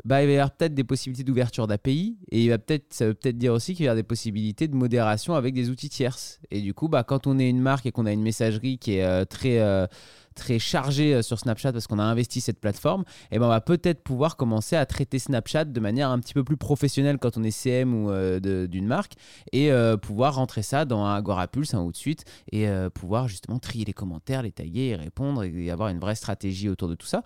bah, 0.03 0.23
il 0.23 0.25
va 0.25 0.31
y 0.31 0.35
avoir 0.37 0.51
peut-être 0.51 0.73
des 0.73 0.83
possibilités 0.83 1.23
d'ouverture 1.23 1.67
d'API 1.67 2.17
et 2.31 2.43
il 2.43 2.49
va 2.49 2.57
peut-être, 2.57 2.91
ça 2.91 3.05
veut 3.05 3.13
peut-être 3.13 3.37
dire 3.37 3.53
aussi 3.53 3.75
qu'il 3.75 3.83
va 3.83 3.85
y 3.85 3.89
avoir 3.89 3.97
des 3.97 4.07
possibilités 4.07 4.67
de 4.67 4.75
modération 4.75 5.35
avec 5.35 5.53
des 5.53 5.69
outils 5.69 5.89
tierces. 5.89 6.39
Et 6.49 6.61
du 6.61 6.73
coup, 6.73 6.87
bah, 6.87 7.03
quand 7.03 7.27
on 7.27 7.37
est 7.37 7.47
une 7.47 7.61
marque 7.61 7.85
et 7.85 7.91
qu'on 7.91 8.07
a 8.07 8.11
une 8.11 8.23
messagerie 8.23 8.79
qui 8.79 8.95
est 8.95 9.03
euh, 9.03 9.25
très, 9.25 9.59
très 10.35 10.59
chargée 10.59 11.15
euh, 11.15 11.21
sur 11.21 11.39
Snapchat 11.39 11.73
parce 11.73 11.87
qu'on 11.87 11.99
a 11.99 12.03
investi 12.03 12.41
cette 12.41 12.59
plateforme, 12.59 13.03
et 13.31 13.39
ben 13.39 13.45
on 13.45 13.49
va 13.49 13.61
peut-être 13.61 14.03
pouvoir 14.03 14.37
commencer 14.37 14.75
à 14.75 14.85
traiter 14.85 15.19
Snapchat 15.19 15.65
de 15.65 15.79
manière 15.79 16.09
un 16.09 16.19
petit 16.19 16.33
peu 16.33 16.43
plus 16.43 16.57
professionnelle 16.57 17.17
quand 17.17 17.37
on 17.37 17.43
est 17.43 17.51
CM 17.51 17.93
ou 17.93 18.11
euh, 18.11 18.39
d'une 18.67 18.87
marque 18.87 19.13
et 19.51 19.71
euh, 19.71 19.97
pouvoir 19.97 20.35
rentrer 20.35 20.63
ça 20.63 20.85
dans 20.85 21.03
un 21.03 21.15
Agora 21.15 21.47
Pulse, 21.47 21.73
un 21.73 21.81
ou 21.81 21.91
de 21.91 21.97
suite 21.97 22.25
et 22.51 22.67
pouvoir 22.93 23.27
justement 23.27 23.59
trier 23.59 23.85
les 23.85 23.93
commentaires, 23.93 24.41
les 24.41 24.51
taguer 24.51 24.89
et 24.89 24.95
répondre 24.95 25.43
et 25.43 25.71
avoir 25.71 25.89
une 25.89 25.99
vraie 25.99 26.15
stratégie 26.15 26.69
autour 26.69 26.87
de 26.87 26.95
tout 26.95 27.07
ça 27.07 27.23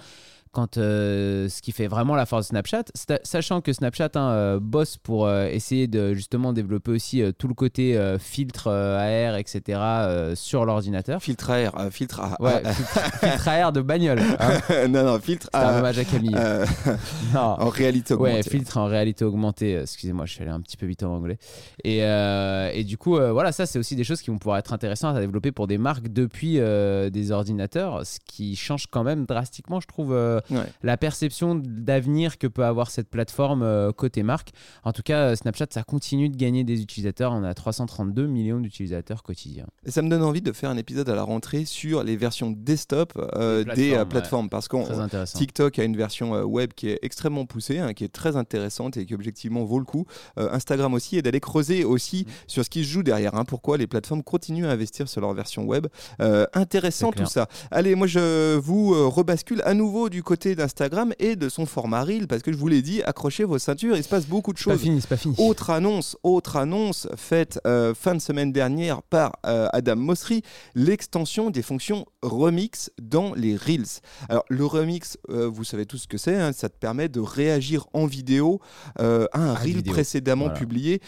quand 0.55 0.77
euh, 0.77 1.49
ce 1.49 1.61
qui 1.61 1.73
fait 1.73 1.87
vraiment 1.87 2.15
la 2.15 2.25
force 2.25 2.45
de 2.45 2.49
Snapchat, 2.51 2.85
sachant 3.23 3.59
que 3.59 3.73
Snapchat 3.73 4.11
hein, 4.15 4.29
euh, 4.29 4.59
bosse 4.61 4.95
pour 4.95 5.27
euh, 5.27 5.47
essayer 5.47 5.87
de 5.87 6.13
justement 6.13 6.53
développer 6.53 6.91
aussi 6.91 7.21
tout 7.37 7.49
le 7.49 7.53
côté 7.53 7.99
filtre 8.19 8.71
AR, 8.71 9.35
etc. 9.35 10.33
sur 10.35 10.65
l'ordinateur. 10.65 11.21
Filtre 11.21 11.51
AR, 11.51 11.77
euh, 11.77 11.89
filtre 11.91 12.21
A. 12.21 12.37
Ouais, 12.41 12.61
filtre, 12.73 12.99
filtre 13.19 13.47
AR 13.49 13.73
de 13.73 13.81
bagnole. 13.81 14.19
hein. 14.39 14.87
non, 14.87 15.03
non, 15.03 15.19
filtre 15.19 15.49
C'est 15.53 15.59
un 15.59 15.79
hommage 15.79 15.99
à 15.99 16.05
Camille. 16.05 16.31
non. 17.33 17.39
en 17.41 17.67
réalité 17.69 18.13
Ouais, 18.13 18.29
augmentée. 18.31 18.49
filtre 18.49 18.77
en 18.77 18.85
réalité 18.85 19.25
augmentée. 19.25 19.75
Excusez-moi, 19.81 20.25
je 20.25 20.31
suis 20.33 20.41
allé 20.41 20.51
un 20.51 20.61
petit 20.61 20.77
peu 20.77 20.85
vite 20.85 21.03
en 21.03 21.13
anglais. 21.13 21.37
Et, 21.83 21.97
et 21.99 22.83
du 22.85 22.97
coup, 22.97 23.17
voilà, 23.17 23.51
ça, 23.51 23.65
c'est 23.65 23.77
aussi 23.77 23.97
des 23.97 24.05
choses 24.05 24.21
qui 24.21 24.31
vont 24.31 24.37
pouvoir 24.37 24.57
être 24.57 24.71
intéressantes 24.71 25.17
à 25.17 25.19
développer 25.19 25.51
pour 25.51 25.67
des 25.67 25.77
marques 25.77 26.07
depuis 26.07 26.53
des 26.55 27.31
ordinateurs, 27.31 28.05
ce 28.05 28.19
qui 28.25 28.55
change 28.55 28.87
quand 28.87 29.03
même 29.03 29.25
drastiquement, 29.25 29.79
je 29.81 29.87
trouve, 29.87 30.15
Ouais. 30.51 30.65
la 30.83 30.97
perception 30.97 31.55
d'avenir 31.55 32.37
que 32.37 32.47
peut 32.47 32.65
avoir 32.65 32.91
cette 32.91 33.09
plateforme 33.09 33.63
euh, 33.63 33.91
côté 33.91 34.23
marque. 34.23 34.51
En 34.83 34.91
tout 34.93 35.01
cas, 35.03 35.29
euh, 35.31 35.35
Snapchat, 35.35 35.67
ça 35.71 35.83
continue 35.83 36.29
de 36.29 36.35
gagner 36.37 36.63
des 36.63 36.81
utilisateurs. 36.81 37.31
On 37.33 37.43
a 37.43 37.53
332 37.53 38.27
millions 38.27 38.59
d'utilisateurs 38.59 39.23
quotidiens. 39.23 39.67
Et 39.85 39.91
ça 39.91 40.01
me 40.01 40.09
donne 40.09 40.23
envie 40.23 40.41
de 40.41 40.51
faire 40.51 40.69
un 40.69 40.77
épisode 40.77 41.09
à 41.09 41.15
la 41.15 41.23
rentrée 41.23 41.65
sur 41.65 42.03
les 42.03 42.15
versions 42.17 42.51
desktop 42.51 43.13
euh, 43.35 43.63
Des 43.63 43.75
des 43.75 43.93
euh, 43.93 44.05
plateformes. 44.05 44.49
Parce 44.49 44.67
intéressant. 44.73 45.37
TikTok 45.37 45.79
a 45.79 45.83
une 45.83 45.97
version 45.97 46.35
euh, 46.35 46.43
web 46.43 46.71
qui 46.75 46.89
est 46.89 46.99
extrêmement 47.01 47.45
poussée, 47.45 47.79
hein, 47.79 47.93
qui 47.93 48.03
est 48.03 48.13
très 48.13 48.35
intéressante 48.35 48.97
et 48.97 49.05
qui 49.05 49.13
objectivement 49.13 49.63
vaut 49.63 49.79
le 49.79 49.85
coup. 49.85 50.05
Euh, 50.37 50.49
Instagram 50.51 50.93
aussi, 50.93 51.17
et 51.17 51.21
d'aller 51.21 51.39
creuser 51.39 51.83
aussi 51.83 52.25
Mm. 52.27 52.31
sur 52.47 52.63
ce 52.65 52.69
qui 52.69 52.83
se 52.83 52.89
joue 52.89 53.03
derrière. 53.03 53.35
hein, 53.35 53.45
pourquoi 53.45 53.77
les 53.77 53.87
plateformes 53.87 54.23
continuent 54.23 54.65
à 54.65 54.71
investir 54.71 55.07
sur 55.07 55.21
leur 55.21 55.33
version 55.33 55.63
web. 55.65 55.87
Euh, 56.21 56.45
intéressant 56.53 57.11
tout 57.11 57.25
ça. 57.25 57.47
Allez, 57.71 57.95
moi 57.95 58.07
je 58.07 58.55
vous 58.57 58.93
euh, 58.93 59.07
rebascule 59.07 59.61
à 59.65 59.73
nouveau 59.73 60.09
du 60.09 60.21
côté 60.23 60.34
d'Instagram 60.35 61.13
et 61.19 61.35
de 61.35 61.49
son 61.49 61.65
format 61.65 62.03
Reel, 62.03 62.27
parce 62.27 62.41
que 62.41 62.51
je 62.51 62.57
vous 62.57 62.67
l'ai 62.67 62.81
dit, 62.81 63.01
accrochez 63.03 63.43
vos 63.45 63.57
ceintures, 63.57 63.95
il 63.95 64.03
se 64.03 64.09
passe 64.09 64.25
beaucoup 64.27 64.51
de 64.53 64.57
C'est 64.57 64.65
pas 64.65 64.71
choses. 64.73 64.81
fini, 64.81 65.01
c'est 65.01 65.07
pas 65.07 65.17
fini. 65.17 65.35
Autre 65.37 65.69
annonce, 65.69 66.17
autre 66.23 66.57
annonce 66.57 67.07
faite 67.15 67.59
euh, 67.65 67.93
fin 67.95 68.13
de 68.15 68.19
semaine 68.19 68.51
dernière 68.51 69.01
par 69.01 69.33
euh, 69.45 69.67
Adam 69.71 69.95
Mosseri, 69.95 70.41
l'extension 70.75 71.49
des 71.51 71.61
fonctions 71.61 72.05
remix 72.21 72.91
dans 73.01 73.33
les 73.33 73.55
Reels. 73.55 74.01
Alors 74.29 74.43
le 74.49 74.65
remix, 74.65 75.17
euh, 75.29 75.47
vous 75.47 75.63
savez 75.63 75.85
tous 75.85 75.99
ce 75.99 76.07
que 76.07 76.17
c'est, 76.17 76.35
hein, 76.35 76.51
ça 76.53 76.69
te 76.69 76.77
permet 76.77 77.07
de 77.07 77.19
réagir 77.21 77.87
en 77.93 78.05
vidéo 78.05 78.59
à 78.97 79.03
un 79.33 79.51
À 79.51 79.55
Reel 79.55 79.77
vidéo. 79.77 79.93
précédemment 79.93 80.45
Voilà. 80.45 80.59
publié. 80.59 81.01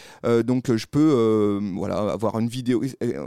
Donc 0.44 0.74
je 0.74 0.86
peux 0.90 1.60
voilà, 1.74 1.98
avoir 1.98 2.38
une 2.38 2.48
vidéo. 2.48 2.82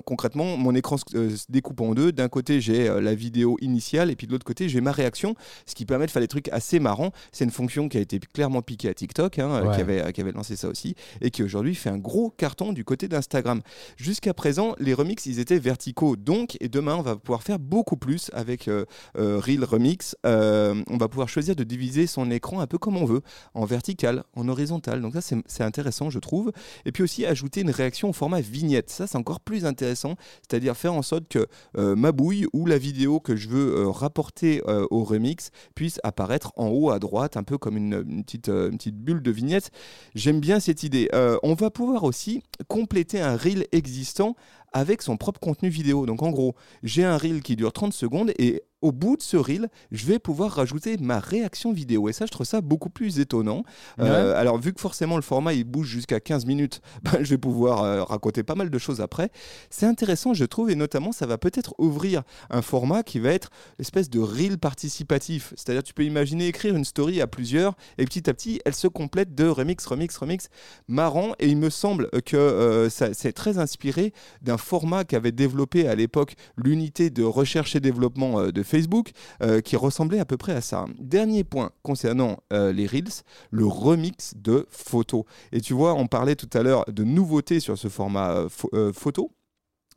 concrètement, 0.05 0.57
mon 0.57 0.73
écran 0.75 0.97
se, 0.97 1.03
découpe 1.49 1.81
en 1.81 1.93
deux. 1.93 2.11
D'un 2.11 2.29
côté, 2.29 2.59
j'ai 2.61 2.87
la 3.01 3.13
vidéo 3.13 3.57
initiale 3.61 4.09
et 4.09 4.15
puis 4.15 4.27
de 4.27 4.31
l'autre 4.31 4.45
côté, 4.45 4.69
j'ai 4.69 4.81
ma 4.81 4.91
réaction, 4.91 5.35
ce 5.65 5.75
qui 5.75 5.80
permet 5.85 6.05
de 6.05 6.11
faire 6.11 6.21
des 6.21 6.27
trucs 6.27 6.49
assez 6.49 6.79
marrants. 6.79 7.11
C'est 7.31 7.43
une 7.45 7.51
fonction 7.51 7.89
qui 7.89 7.97
a 7.97 8.01
été 8.01 8.19
clairement 8.19 8.61
piquée 8.61 8.89
à 8.89 8.93
TikTok, 8.93 9.39
hein, 9.39 9.49
euh, 9.51 9.61
Ouais. 9.67 9.75
qui, 9.75 9.81
avait, 9.81 10.13
qui 10.13 10.21
avait 10.21 10.31
lancé 10.31 10.55
ça 10.55 10.67
aussi 10.67 10.95
et 11.21 11.31
qui 11.31 11.43
aujourd'hui 11.43 11.75
fait 11.75 11.89
un 11.89 11.97
gros 11.97 12.29
carton 12.29 12.73
du 12.73 12.83
côté 12.83 13.07
d'Instagram. 13.07 13.61
Jusqu'à 13.97 14.33
présent, 14.33 14.75
les 14.79 14.93
remix, 14.93 15.25
ils 15.25 15.39
étaient 15.39 15.59
verticaux. 15.59 16.15
Donc, 16.15 16.57
et 16.59 16.69
demain, 16.69 16.95
on 16.95 17.01
va 17.01 17.15
pouvoir 17.15 17.43
faire 17.43 17.59
beaucoup 17.59 17.97
plus 17.97 18.29
avec 18.33 18.67
euh, 18.67 18.85
euh, 19.17 19.39
Reel 19.39 19.63
Remix. 19.63 20.15
Euh, 20.25 20.81
on 20.87 20.97
va 20.97 21.07
pouvoir 21.07 21.29
choisir 21.29 21.55
de 21.55 21.63
diviser 21.63 22.07
son 22.07 22.31
écran 22.31 22.59
un 22.59 22.67
peu 22.67 22.77
comme 22.77 22.97
on 22.97 23.05
veut, 23.05 23.21
en 23.53 23.65
vertical, 23.65 24.23
en 24.35 24.47
horizontal. 24.47 25.01
Donc 25.01 25.13
ça, 25.13 25.21
c'est 25.45 25.63
intéressant, 25.63 26.09
je 26.09 26.19
trouve. 26.19 26.51
Et 26.85 26.91
puis 26.91 27.03
aussi, 27.03 27.25
ajouter 27.25 27.61
une 27.61 27.71
réaction 27.71 28.09
au 28.09 28.13
format 28.13 28.41
vignette. 28.41 28.89
Ça, 28.89 29.07
c'est 29.07 29.17
encore 29.17 29.39
plus 29.39 29.65
intéressant. 29.65 30.15
C'est-à-dire 30.47 30.75
faire 30.75 30.93
en 30.93 31.01
sorte 31.01 31.27
que 31.27 31.47
euh, 31.77 31.95
ma 31.95 32.11
bouille 32.11 32.47
ou 32.53 32.65
la 32.65 32.77
vidéo 32.77 33.19
que 33.19 33.35
je 33.35 33.47
veux 33.49 33.75
euh, 33.75 33.89
rapporter 33.89 34.61
euh, 34.67 34.85
au 34.91 35.03
remix 35.03 35.51
puisse 35.75 35.99
apparaître 36.03 36.51
en 36.55 36.67
haut 36.67 36.91
à 36.91 36.99
droite, 36.99 37.37
un 37.37 37.43
peu 37.43 37.57
comme 37.57 37.77
une, 37.77 37.93
euh, 37.93 38.71
petite 38.71 38.95
bulle 38.95 39.21
de 39.21 39.31
vignette. 39.31 39.71
J'aime 40.15 40.39
bien 40.39 40.59
cette 40.59 40.83
idée. 40.83 41.09
Euh, 41.13 41.37
on 41.43 41.53
va 41.53 41.69
pouvoir 41.69 42.03
aussi 42.03 42.43
compléter 42.67 43.21
un 43.21 43.35
reel 43.35 43.65
existant 43.71 44.35
avec 44.73 45.01
son 45.01 45.17
propre 45.17 45.39
contenu 45.39 45.69
vidéo. 45.69 46.05
Donc 46.05 46.23
en 46.23 46.31
gros, 46.31 46.55
j'ai 46.83 47.03
un 47.03 47.17
reel 47.17 47.41
qui 47.41 47.55
dure 47.55 47.73
30 47.73 47.93
secondes 47.93 48.31
et 48.37 48.63
au 48.81 48.91
bout 48.91 49.17
de 49.17 49.21
ce 49.21 49.37
reel, 49.37 49.69
je 49.91 50.05
vais 50.05 50.19
pouvoir 50.19 50.51
rajouter 50.51 50.97
ma 50.99 51.19
réaction 51.19 51.71
vidéo. 51.73 52.09
Et 52.09 52.13
ça, 52.13 52.25
je 52.25 52.31
trouve 52.31 52.45
ça 52.45 52.61
beaucoup 52.61 52.89
plus 52.89 53.19
étonnant. 53.19 53.63
Euh, 53.99 54.39
alors, 54.39 54.57
vu 54.57 54.73
que 54.73 54.81
forcément 54.81 55.15
le 55.15 55.21
format 55.21 55.53
il 55.53 55.63
bouge 55.63 55.87
jusqu'à 55.87 56.19
15 56.19 56.45
minutes, 56.45 56.81
ben, 57.03 57.17
je 57.23 57.29
vais 57.29 57.37
pouvoir 57.37 57.83
euh, 57.83 58.03
raconter 58.03 58.43
pas 58.43 58.55
mal 58.55 58.69
de 58.69 58.77
choses 58.77 59.01
après. 59.01 59.29
C'est 59.69 59.85
intéressant, 59.85 60.33
je 60.33 60.45
trouve, 60.45 60.69
et 60.71 60.75
notamment, 60.75 61.11
ça 61.11 61.25
va 61.25 61.37
peut-être 61.37 61.73
ouvrir 61.77 62.23
un 62.49 62.61
format 62.61 63.03
qui 63.03 63.19
va 63.19 63.29
être 63.29 63.49
l'espèce 63.79 64.09
de 64.09 64.19
reel 64.19 64.57
participatif. 64.57 65.53
C'est-à-dire, 65.55 65.83
tu 65.83 65.93
peux 65.93 66.03
imaginer 66.03 66.47
écrire 66.47 66.75
une 66.75 66.85
story 66.85 67.21
à 67.21 67.27
plusieurs, 67.27 67.75
et 67.97 68.05
petit 68.05 68.29
à 68.29 68.33
petit, 68.33 68.61
elle 68.65 68.73
se 68.75 68.87
complète 68.87 69.35
de 69.35 69.47
remix, 69.47 69.85
remix, 69.85 70.15
remix, 70.17 70.47
marrant. 70.87 71.33
Et 71.39 71.47
il 71.47 71.57
me 71.57 71.69
semble 71.69 72.09
que 72.25 72.35
euh, 72.37 72.89
ça- 72.89 73.13
c'est 73.13 73.33
très 73.33 73.57
inspiré 73.57 74.13
d'un 74.41 74.57
format 74.57 75.03
qu'avait 75.03 75.31
développé 75.31 75.87
à 75.87 75.95
l'époque 75.95 76.35
l'unité 76.57 77.09
de 77.09 77.23
recherche 77.23 77.75
et 77.75 77.79
développement 77.79 78.47
de 78.47 78.63
Facebook, 78.71 79.11
euh, 79.43 79.61
qui 79.61 79.75
ressemblait 79.75 80.19
à 80.19 80.25
peu 80.25 80.37
près 80.37 80.53
à 80.53 80.61
ça. 80.61 80.85
Dernier 80.99 81.43
point 81.43 81.71
concernant 81.83 82.37
euh, 82.53 82.71
les 82.71 82.87
Reels, 82.87 83.23
le 83.51 83.65
remix 83.65 84.33
de 84.37 84.65
photos. 84.69 85.23
Et 85.51 85.61
tu 85.61 85.73
vois, 85.73 85.93
on 85.93 86.07
parlait 86.07 86.35
tout 86.35 86.49
à 86.53 86.63
l'heure 86.63 86.85
de 86.87 87.03
nouveautés 87.03 87.59
sur 87.59 87.77
ce 87.77 87.89
format 87.89 88.31
euh, 88.31 88.47
pho- 88.49 88.93
photo. 88.93 89.31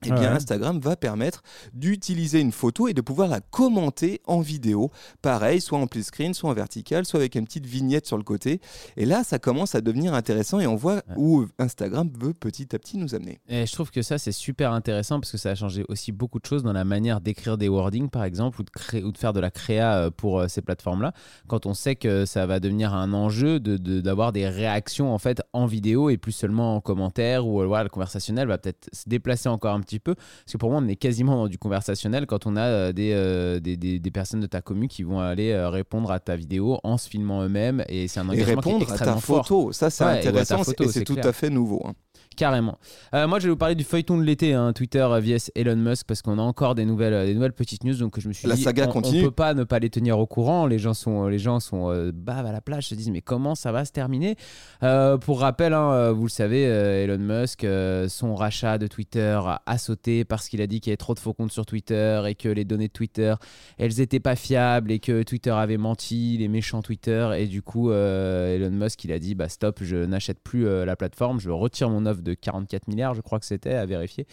Eh 0.07 0.13
bien, 0.13 0.31
Ouais. 0.31 0.37
Instagram 0.37 0.81
va 0.81 0.97
permettre 0.97 1.43
d'utiliser 1.73 2.41
une 2.41 2.53
photo 2.53 2.89
et 2.89 2.95
de 2.95 3.01
pouvoir 3.01 3.29
la 3.29 3.41
commenter 3.41 4.21
en 4.27 4.41
vidéo. 4.41 4.91
Pareil, 5.23 5.61
soit 5.61 5.79
en 5.79 5.87
plus 5.87 6.07
screen, 6.07 6.35
soit 6.35 6.51
en 6.51 6.55
vertical, 6.55 7.05
soit 7.05 7.21
avec 7.21 7.35
une 7.35 7.45
petite 7.45 7.67
vignette 7.67 8.07
sur 8.07 8.17
le 8.17 8.23
côté. 8.23 8.61
Et 8.97 9.07
là, 9.07 9.25
ça 9.25 9.39
commence 9.39 9.75
à 9.75 9.81
devenir 9.81 10.15
intéressant 10.15 10.61
et 10.61 10.67
on 10.67 10.77
voit 10.77 11.03
où 11.17 11.47
Instagram 11.59 12.11
veut 12.19 12.35
petit 12.35 12.75
à 12.75 12.79
petit 12.79 12.97
nous 12.97 13.15
amener. 13.15 13.41
Et 13.49 13.67
je 13.67 13.73
trouve 13.73 13.91
que 13.91 14.03
ça, 14.03 14.19
c'est 14.19 14.33
super 14.33 14.73
intéressant 14.73 15.21
parce 15.21 15.33
que 15.33 15.39
ça 15.39 15.51
a 15.51 15.55
changé 15.55 15.85
aussi 15.89 16.13
beaucoup 16.13 16.39
de 16.39 16.47
choses 16.47 16.63
dans 16.63 16.73
la 16.73 16.85
manière 16.85 17.21
d'écrire 17.21 17.59
des 17.59 17.69
wordings, 17.69 18.09
par 18.09 18.25
exemple, 18.25 18.61
ou 18.61 18.65
de, 18.65 18.71
créer, 18.71 19.03
ou 19.03 19.13
de 19.13 19.19
faire 19.19 19.33
de 19.33 19.41
la 19.41 19.51
créa 19.51 19.97
euh, 19.97 20.11
pour 20.11 20.41
euh, 20.41 20.49
ces 20.49 20.63
plateformes-là. 20.63 21.13
Quand 21.47 21.67
on 21.67 21.75
sait 21.75 21.97
que 21.97 22.25
ça 22.25 22.47
va 22.47 22.61
devenir 22.61 22.95
un 22.95 23.13
enjeu 23.13 23.61
d'avoir 23.61 23.79
de, 23.79 24.01
d'avoir 24.01 24.33
des 24.33 24.49
réactions 24.49 25.13
en 25.13 25.19
fait 25.19 25.43
en 25.53 25.67
vidéo 25.67 26.11
et 26.11 26.17
plus 26.17 26.33
seulement 26.33 26.77
en 26.77 26.81
commentaire, 26.81 27.47
ou 27.47 27.61
euh, 27.61 27.67
voilà, 27.67 27.85
le 27.85 27.91
conversationnel 27.91 28.49
va 28.49 28.59
peut-être 28.59 28.89
se 28.93 29.09
déplacer 29.09 29.49
encore 29.49 29.75
un 29.75 29.81
petit 29.81 29.94
peu. 30.01 30.15
Parce 30.15 30.53
que 30.53 30.59
pour 30.59 30.71
moi, 30.71 30.81
on 30.83 30.89
est 30.89 30.97
quasiment 30.97 31.37
dans 31.37 31.49
du 31.49 31.59
conversationnel 31.59 32.27
quand 32.27 32.47
on 32.47 32.57
a 32.57 32.63
euh, 32.63 32.93
des, 32.93 33.13
euh, 33.13 33.61
des, 33.61 33.77
des- 33.77 33.99
des 33.99 34.11
personnes 34.11 34.41
de 34.41 34.47
ta 34.47 34.63
commu 34.63 34.89
qui 34.89 35.03
vont 35.03 35.21
aller 35.21 35.51
euh, 35.53 35.69
répondre 35.71 36.11
à 36.11 36.21
ta 36.21 36.37
vidéo 36.37 36.79
en 36.85 36.99
se 36.99 37.09
filmant 37.09 37.43
eux-mêmes. 37.43 37.85
Et 37.89 38.09
c'est 38.09 38.21
un 38.21 38.29
Et 38.31 38.43
engagement 38.43 38.61
qui 38.63 38.69
est 38.69 38.73
répondre 38.73 38.93
à 38.93 38.99
ta 38.99 39.17
fort. 39.17 39.47
photo, 39.47 39.73
ça 39.73 39.91
c'est 39.91 40.05
Ouais, 40.05 40.19
intéressant 40.19 40.63
photo, 40.65 40.85
et 40.85 40.89
c'est 40.89 41.01
c'est 41.01 41.05
tout 41.05 41.15
clair. 41.15 41.27
à 41.27 41.33
fait 41.33 41.51
nouveau. 41.51 41.83
hein. 41.87 41.95
Carrément. 42.37 42.79
Euh, 43.15 43.29
moi, 43.29 43.39
je 43.39 43.45
vais 43.45 43.51
vous 43.51 43.57
parler 43.57 43.75
du 43.75 43.85
feuilleton 43.85 44.19
de 44.19 44.25
l'été, 44.25 44.55
hein, 44.55 44.73
Twitter 44.73 44.99
euh, 44.99 45.21
vs 45.21 45.51
Elon 45.55 45.77
Musk, 45.77 46.07
parce 46.07 46.21
qu'on 46.21 46.39
a 46.39 46.43
encore 46.43 46.75
des 46.75 46.85
nouvelles, 46.85 47.15
euh, 47.15 47.27
des 47.27 47.35
nouvelles 47.35 47.53
petites 47.53 47.85
news. 47.85 47.95
Donc, 47.95 48.19
je 48.19 48.27
me 48.27 48.33
suis 48.33 48.49
La 48.49 48.57
dit, 48.57 48.63
saga 48.63 48.87
on, 48.89 48.93
continue. 48.93 49.21
on 49.21 49.25
peut 49.25 49.31
pas 49.31 49.55
ne 49.55 49.65
pas 49.65 49.79
les 49.79 49.91
tenir 49.91 50.19
au 50.19 50.27
courant. 50.27 50.67
Les 50.67 50.79
gens 50.79 50.95
sont, 50.95 51.29
les 51.29 51.39
gens 51.39 51.61
sont 51.61 51.91
euh, 51.91 52.11
baves 52.13 52.47
à 52.47 52.53
la 52.53 52.61
plage, 52.61 52.89
se 52.89 52.95
disent, 52.95 53.11
mais 53.11 53.21
comment 53.21 53.55
ça 53.55 53.71
va 53.71 53.85
se 53.85 53.93
terminer? 53.93 54.37
Euh, 54.83 55.17
Pour 55.17 55.41
rappel, 55.41 55.75
hein, 55.75 56.13
vous 56.13 56.25
le 56.25 56.31
savez, 56.31 56.63
Elon 56.63 57.19
Musk, 57.19 57.67
son 58.09 58.35
rachat 58.35 58.79
de 58.79 58.87
Twitter 58.87 59.41
a, 59.67 59.79
sauté 59.79 60.25
parce 60.25 60.49
qu'il 60.49 60.61
a 60.61 60.67
dit 60.67 60.81
qu'il 60.81 60.91
y 60.91 60.93
avait 60.93 60.97
trop 60.97 61.15
de 61.15 61.19
faux 61.19 61.35
comptes 61.35 61.53
sur 61.53 61.67
Twitter 61.67 62.23
et 62.27 62.35
que 62.35 62.49
les 62.49 62.65
données 62.65 62.89
de 62.89 62.93
Twitter, 62.93 63.35
elles 63.79 64.01
étaient 64.01 64.21
pas 64.21 64.37
fiables 64.37 64.91
et 64.91 64.99
que 64.99 65.23
Twitter 65.23 65.51
avait 65.51 65.77
menti, 65.77 66.37
les 66.39 66.49
méchants 66.49 66.83
Twitter. 66.83 67.31
Et 67.37 67.47
du 67.47 67.63
coup, 67.63 67.93
Elon 67.93 68.71
Musk, 68.71 69.05
il 69.05 69.13
a 69.13 69.19
dit, 69.19 69.35
bah 69.35 69.49
stop, 69.49 69.79
je 69.83 69.97
n'achète 69.97 70.41
plus 70.41 70.65
la 70.85 70.97
plateforme, 70.97 71.41
je 71.41 71.51
retire 71.51 71.91
mon 71.91 72.07
offre 72.07 72.23
de 72.25 72.35
44 72.35 72.89
milliards, 72.89 73.15
je 73.15 73.21
crois 73.21 73.39
que 73.39 73.47
c'était, 73.47 73.75
à 73.75 73.87
vérifier. 73.87 74.27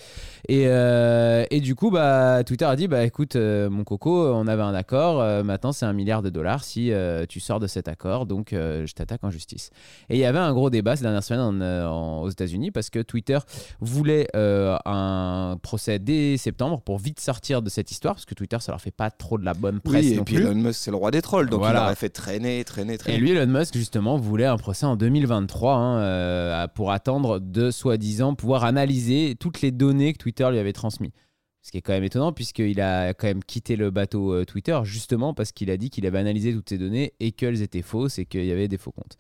Et, 0.48 0.64
euh, 0.68 1.46
et 1.52 1.60
du 1.60 1.76
coup, 1.76 1.92
bah, 1.92 2.44
Twitter 2.44 2.66
a 2.66 2.76
dit, 2.76 2.88
bah 2.88 3.04
écoute, 3.04 3.36
euh, 3.36 3.70
mon 3.70 3.84
coco, 3.84 4.28
on 4.34 4.48
avait 4.48 4.64
un 4.64 4.74
accord, 4.74 5.22
euh, 5.22 5.44
maintenant 5.44 5.72
c'est 5.72 5.86
un 5.86 5.94
milliard 5.94 6.22
de 6.24 6.30
dollars 6.30 6.64
si 6.64 6.92
tu 7.30 7.40
sors 7.40 7.60
de 7.60 7.68
cet 7.68 7.88
accord, 7.88 8.26
donc 8.26 8.50
je 8.52 8.92
t'attaque 8.94 9.24
en 9.24 9.30
justice. 9.30 9.70
Et 10.10 10.16
il 10.16 10.20
y 10.20 10.26
avait 10.26 10.40
un 10.40 10.54
gros 10.54 10.70
débat 10.70 10.96
ces 10.96 11.04
dernières 11.04 11.24
semaines 11.24 11.42
en, 11.62 11.62
en- 11.62 12.22
aux 12.24 12.30
États-Unis 12.30 12.72
parce 12.72 12.90
que 12.90 13.00
Twitter 13.00 13.38
voulait 13.80 14.28
un 14.34 15.58
procès 15.62 16.00
dès 16.00 16.38
septembre 16.38 16.82
pour 16.82 16.98
vite 16.98 17.20
sortir 17.20 17.62
de 17.62 17.70
cette 17.70 17.92
histoire, 17.92 18.16
parce 18.16 18.26
que 18.26 18.34
Twitter, 18.36 18.58
ça 18.60 18.72
leur 18.72 18.82
fait 18.82 18.92
pas 18.92 19.12
trop 19.12 19.38
de 19.38 19.46
la 19.46 19.54
bonne 19.54 19.80
presse 19.80 20.06
Oui, 20.06 20.14
et 20.14 20.18
non 20.18 20.24
puis 20.24 20.36
plus. 20.36 20.46
Elon 20.46 20.56
Musk 20.56 20.80
c'est 20.82 20.92
le 20.92 20.98
roi 20.98 21.12
des 21.12 21.22
trolls, 21.22 21.50
donc 21.50 21.60
Voilà. 21.60 21.80
il 21.82 21.84
aurait 21.86 21.96
fait 21.96 22.10
traîner, 22.10 22.64
traîner, 22.64 22.98
traîner. 22.98 23.18
Et 23.18 23.20
lui, 23.20 23.32
Elon 23.32 23.52
Musk, 23.60 23.76
justement, 23.76 24.18
voulait 24.18 24.46
un 24.46 24.58
procès 24.58 24.86
en 24.86 24.96
2023 24.96 25.76
hein, 25.76 26.68
pour 26.74 26.92
attendre 26.92 27.40
de 27.40 27.72
soi-disant 27.82 28.36
pouvoir 28.36 28.64
analyser 28.64 29.36
toutes 29.40 29.62
les 29.62 29.72
données 29.72 30.14
que 30.14 30.20
Twitter 30.20 30.48
lui 30.52 30.60
avait 30.60 30.74
transmises. 30.74 31.12
Ce 31.64 31.72
qui 31.72 31.78
est 31.78 31.82
quand 31.82 31.94
même 31.94 32.04
étonnant, 32.04 32.32
puisqu'il 32.34 32.82
a 32.82 33.14
quand 33.14 33.28
même 33.28 33.44
quitté 33.44 33.76
le 33.76 33.92
bateau 33.92 34.34
euh, 34.34 34.46
Twitter, 34.46 34.80
justement 34.84 35.34
parce 35.34 35.52
qu'il 35.52 35.70
a 35.70 35.78
dit 35.78 35.90
qu'il 35.90 36.06
avait 36.08 36.18
analysé 36.18 36.54
toutes 36.54 36.70
ces 36.70 36.78
données 36.78 37.14
et 37.20 37.32
qu'elles 37.32 37.62
étaient 37.62 37.84
fausses 37.84 38.18
et 38.18 38.26
qu'il 38.26 38.46
y 38.46 38.52
avait 38.52 38.68
des 38.68 38.78
faux 38.78 38.92
comptes. 38.92 39.18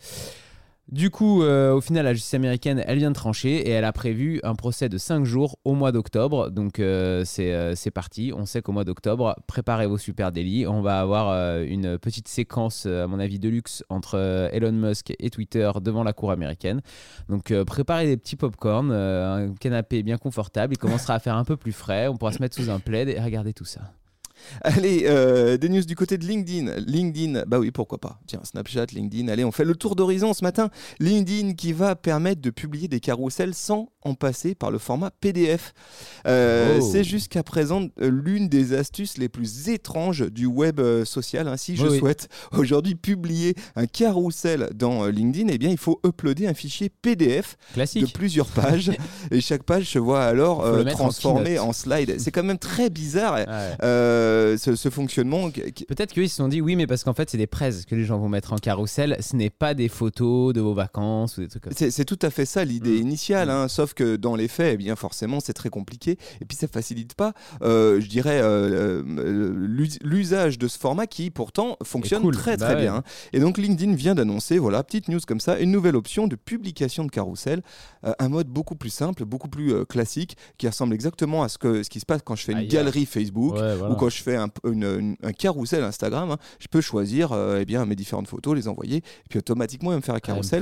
Du 0.91 1.09
coup, 1.09 1.41
euh, 1.41 1.71
au 1.71 1.79
final, 1.79 2.03
la 2.03 2.13
justice 2.13 2.33
américaine, 2.33 2.83
elle 2.85 2.97
vient 2.97 3.11
de 3.11 3.15
trancher 3.15 3.65
et 3.65 3.69
elle 3.69 3.85
a 3.85 3.93
prévu 3.93 4.41
un 4.43 4.55
procès 4.55 4.89
de 4.89 4.97
5 4.97 5.23
jours 5.23 5.57
au 5.63 5.73
mois 5.73 5.93
d'octobre. 5.93 6.51
Donc, 6.51 6.79
euh, 6.79 7.23
c'est 7.23 7.53
euh, 7.53 7.75
c'est 7.75 7.91
parti. 7.91 8.33
On 8.35 8.45
sait 8.45 8.61
qu'au 8.61 8.73
mois 8.73 8.83
d'octobre, 8.83 9.37
préparez 9.47 9.87
vos 9.87 9.97
super 9.97 10.33
délits. 10.33 10.67
On 10.67 10.81
va 10.81 10.99
avoir 10.99 11.61
une 11.61 11.97
petite 11.97 12.27
séquence, 12.27 12.85
à 12.87 13.07
mon 13.07 13.19
avis, 13.19 13.39
de 13.39 13.47
luxe 13.47 13.85
entre 13.87 14.49
Elon 14.51 14.73
Musk 14.73 15.13
et 15.17 15.29
Twitter 15.29 15.71
devant 15.81 16.03
la 16.03 16.11
cour 16.11 16.29
américaine. 16.31 16.81
Donc, 17.29 17.53
préparez 17.63 18.07
des 18.07 18.17
petits 18.17 18.35
popcorn, 18.35 18.91
un 18.91 19.53
canapé 19.53 20.03
bien 20.03 20.17
confortable. 20.17 20.73
Il 20.73 20.77
commencera 20.77 21.13
à 21.13 21.19
faire 21.19 21.37
un 21.37 21.45
peu 21.45 21.55
plus 21.55 21.71
frais. 21.71 22.09
On 22.09 22.17
pourra 22.17 22.33
se 22.33 22.41
mettre 22.41 22.57
sous 22.57 22.69
un 22.69 22.79
plaid 22.79 23.07
et 23.07 23.19
regarder 23.21 23.53
tout 23.53 23.65
ça. 23.65 23.93
Allez, 24.63 25.03
euh, 25.05 25.57
des 25.57 25.69
news 25.69 25.81
du 25.83 25.95
côté 25.95 26.17
de 26.17 26.25
LinkedIn. 26.25 26.73
LinkedIn, 26.85 27.43
bah 27.47 27.59
oui, 27.59 27.71
pourquoi 27.71 27.97
pas. 27.99 28.19
Tiens, 28.27 28.41
Snapchat, 28.43 28.87
LinkedIn. 28.93 29.27
Allez, 29.27 29.43
on 29.45 29.51
fait 29.51 29.65
le 29.65 29.75
tour 29.75 29.95
d'horizon 29.95 30.33
ce 30.33 30.43
matin. 30.43 30.69
LinkedIn 30.99 31.53
qui 31.53 31.73
va 31.73 31.95
permettre 31.95 32.41
de 32.41 32.49
publier 32.49 32.87
des 32.87 32.99
carousels 32.99 33.53
sans 33.53 33.89
en 34.03 34.15
passer 34.15 34.55
par 34.55 34.71
le 34.71 34.77
format 34.79 35.11
PDF. 35.21 35.73
Euh, 36.27 36.79
Oh. 36.81 36.89
C'est 36.91 37.03
jusqu'à 37.03 37.43
présent 37.43 37.87
euh, 38.01 38.09
l'une 38.09 38.47
des 38.47 38.73
astuces 38.73 39.17
les 39.17 39.29
plus 39.29 39.69
étranges 39.69 40.21
du 40.31 40.45
web 40.45 40.79
social. 41.05 41.47
hein. 41.47 41.57
Si 41.57 41.75
je 41.75 41.83
Oui, 41.83 41.89
oui. 41.93 41.99
souhaite 41.99 42.29
aujourd'hui 42.53 42.95
publier 42.95 43.55
un 43.75 43.85
carrousel 43.85 44.69
dans 44.73 45.05
LinkedIn, 45.07 45.47
eh 45.51 45.57
bien, 45.57 45.69
il 45.69 45.77
faut 45.77 45.99
uploader 46.05 46.47
un 46.47 46.53
fichier 46.53 46.89
PDF 46.89 47.57
de 47.75 48.05
plusieurs 48.11 48.47
pages 48.47 48.91
et 49.31 49.41
chaque 49.41 49.63
page 49.63 49.85
se 49.85 49.99
voit 49.99 50.23
alors 50.23 50.65
euh, 50.65 50.83
en 50.83 50.89
transformée 50.91 51.59
en, 51.59 51.73
slide. 51.73 52.15
C'est 52.19 52.31
quand 52.31 52.43
même 52.43 52.57
très 52.57 52.89
bizarre 52.89 53.33
Ouais. 53.35 53.45
Euh, 54.31 54.57
ce, 54.57 54.75
ce 54.75 54.89
fonctionnement. 54.89 55.49
Peut-être 55.51 56.13
qu'ils 56.13 56.29
se 56.29 56.35
sont 56.37 56.47
dit 56.47 56.61
oui, 56.61 56.75
mais 56.75 56.87
parce 56.87 57.03
qu'en 57.03 57.13
fait, 57.13 57.29
c'est 57.29 57.37
des 57.37 57.47
prêts 57.47 57.71
que 57.87 57.95
les 57.95 58.05
gens 58.05 58.17
vont 58.17 58.29
mettre 58.29 58.53
en 58.53 58.57
carrousel. 58.57 59.17
Ce 59.19 59.35
n'est 59.35 59.49
pas 59.49 59.73
des 59.73 59.89
photos 59.89 60.53
de 60.53 60.61
vos 60.61 60.73
vacances 60.73 61.37
ou 61.37 61.41
des 61.41 61.47
trucs 61.47 61.63
comme 61.63 61.73
ça. 61.73 61.91
C'est 61.91 62.05
tout 62.05 62.19
à 62.21 62.29
fait 62.29 62.45
ça 62.45 62.63
l'idée 62.65 62.99
Mm. 62.99 63.01
initiale, 63.01 63.49
hein, 63.49 63.67
sauf 63.67 63.93
que 63.93 64.15
dans 64.15 64.35
les 64.35 64.47
faits, 64.47 64.73
eh 64.73 64.77
bien 64.77 64.95
forcément, 64.95 65.39
c'est 65.39 65.53
très 65.53 65.69
compliqué. 65.69 66.17
Et 66.41 66.45
puis 66.45 66.57
ça 66.57 66.67
facilite 66.67 67.13
pas, 67.13 67.33
euh, 67.61 67.99
je 68.01 68.07
dirais, 68.07 68.39
euh, 68.41 69.03
l'us- 69.55 69.99
l'usage 70.03 70.57
de 70.57 70.67
ce 70.67 70.77
format 70.79 71.07
qui 71.07 71.29
pourtant 71.29 71.77
fonctionne 71.83 72.21
cool. 72.21 72.35
très 72.35 72.57
Bah 72.57 72.65
très 72.67 72.75
ouais. 72.75 72.81
bien. 72.81 73.03
Et 73.33 73.39
donc 73.39 73.57
LinkedIn 73.57 73.95
vient 73.95 74.15
d'annoncer, 74.15 74.57
voilà, 74.57 74.83
petite 74.83 75.07
news 75.09 75.19
comme 75.27 75.39
ça, 75.39 75.59
une 75.59 75.71
nouvelle 75.71 75.95
option 75.95 76.27
de 76.27 76.35
publication 76.35 77.05
de 77.05 77.11
carrousel, 77.11 77.61
un 78.03 78.29
mode 78.29 78.47
beaucoup 78.47 78.75
plus 78.75 78.89
simple, 78.89 79.25
beaucoup 79.25 79.47
plus 79.49 79.85
classique, 79.85 80.37
qui 80.57 80.67
ressemble 80.67 80.93
exactement 80.93 81.43
à 81.43 81.49
ce, 81.49 81.57
que, 81.57 81.83
ce 81.83 81.89
qui 81.89 81.99
se 81.99 82.05
passe 82.05 82.21
quand 82.23 82.35
je 82.35 82.43
fais 82.43 82.53
une 82.53 82.67
galerie 82.67 83.05
Facebook. 83.05 83.53
Ouais, 83.55 83.75
voilà. 83.75 83.93
Ou 83.93 83.97
quand 83.97 84.09
je 84.09 84.20
fais 84.21 84.35
un, 84.35 84.49
une- 84.65 84.83
une- 84.83 85.17
un 85.23 85.33
carrousel 85.33 85.83
Instagram, 85.83 86.31
hein, 86.31 86.37
je 86.59 86.67
peux 86.67 86.81
choisir 86.81 87.31
euh, 87.31 87.59
eh 87.61 87.65
bien, 87.65 87.85
mes 87.85 87.95
différentes 87.95 88.27
photos, 88.27 88.55
les 88.55 88.67
envoyer, 88.67 88.97
et 88.97 89.03
puis 89.29 89.39
automatiquement 89.39 89.91
il 89.91 89.93
va 89.93 89.97
me 89.97 90.01
faire 90.01 90.15
un 90.15 90.19
carrousel. 90.19 90.61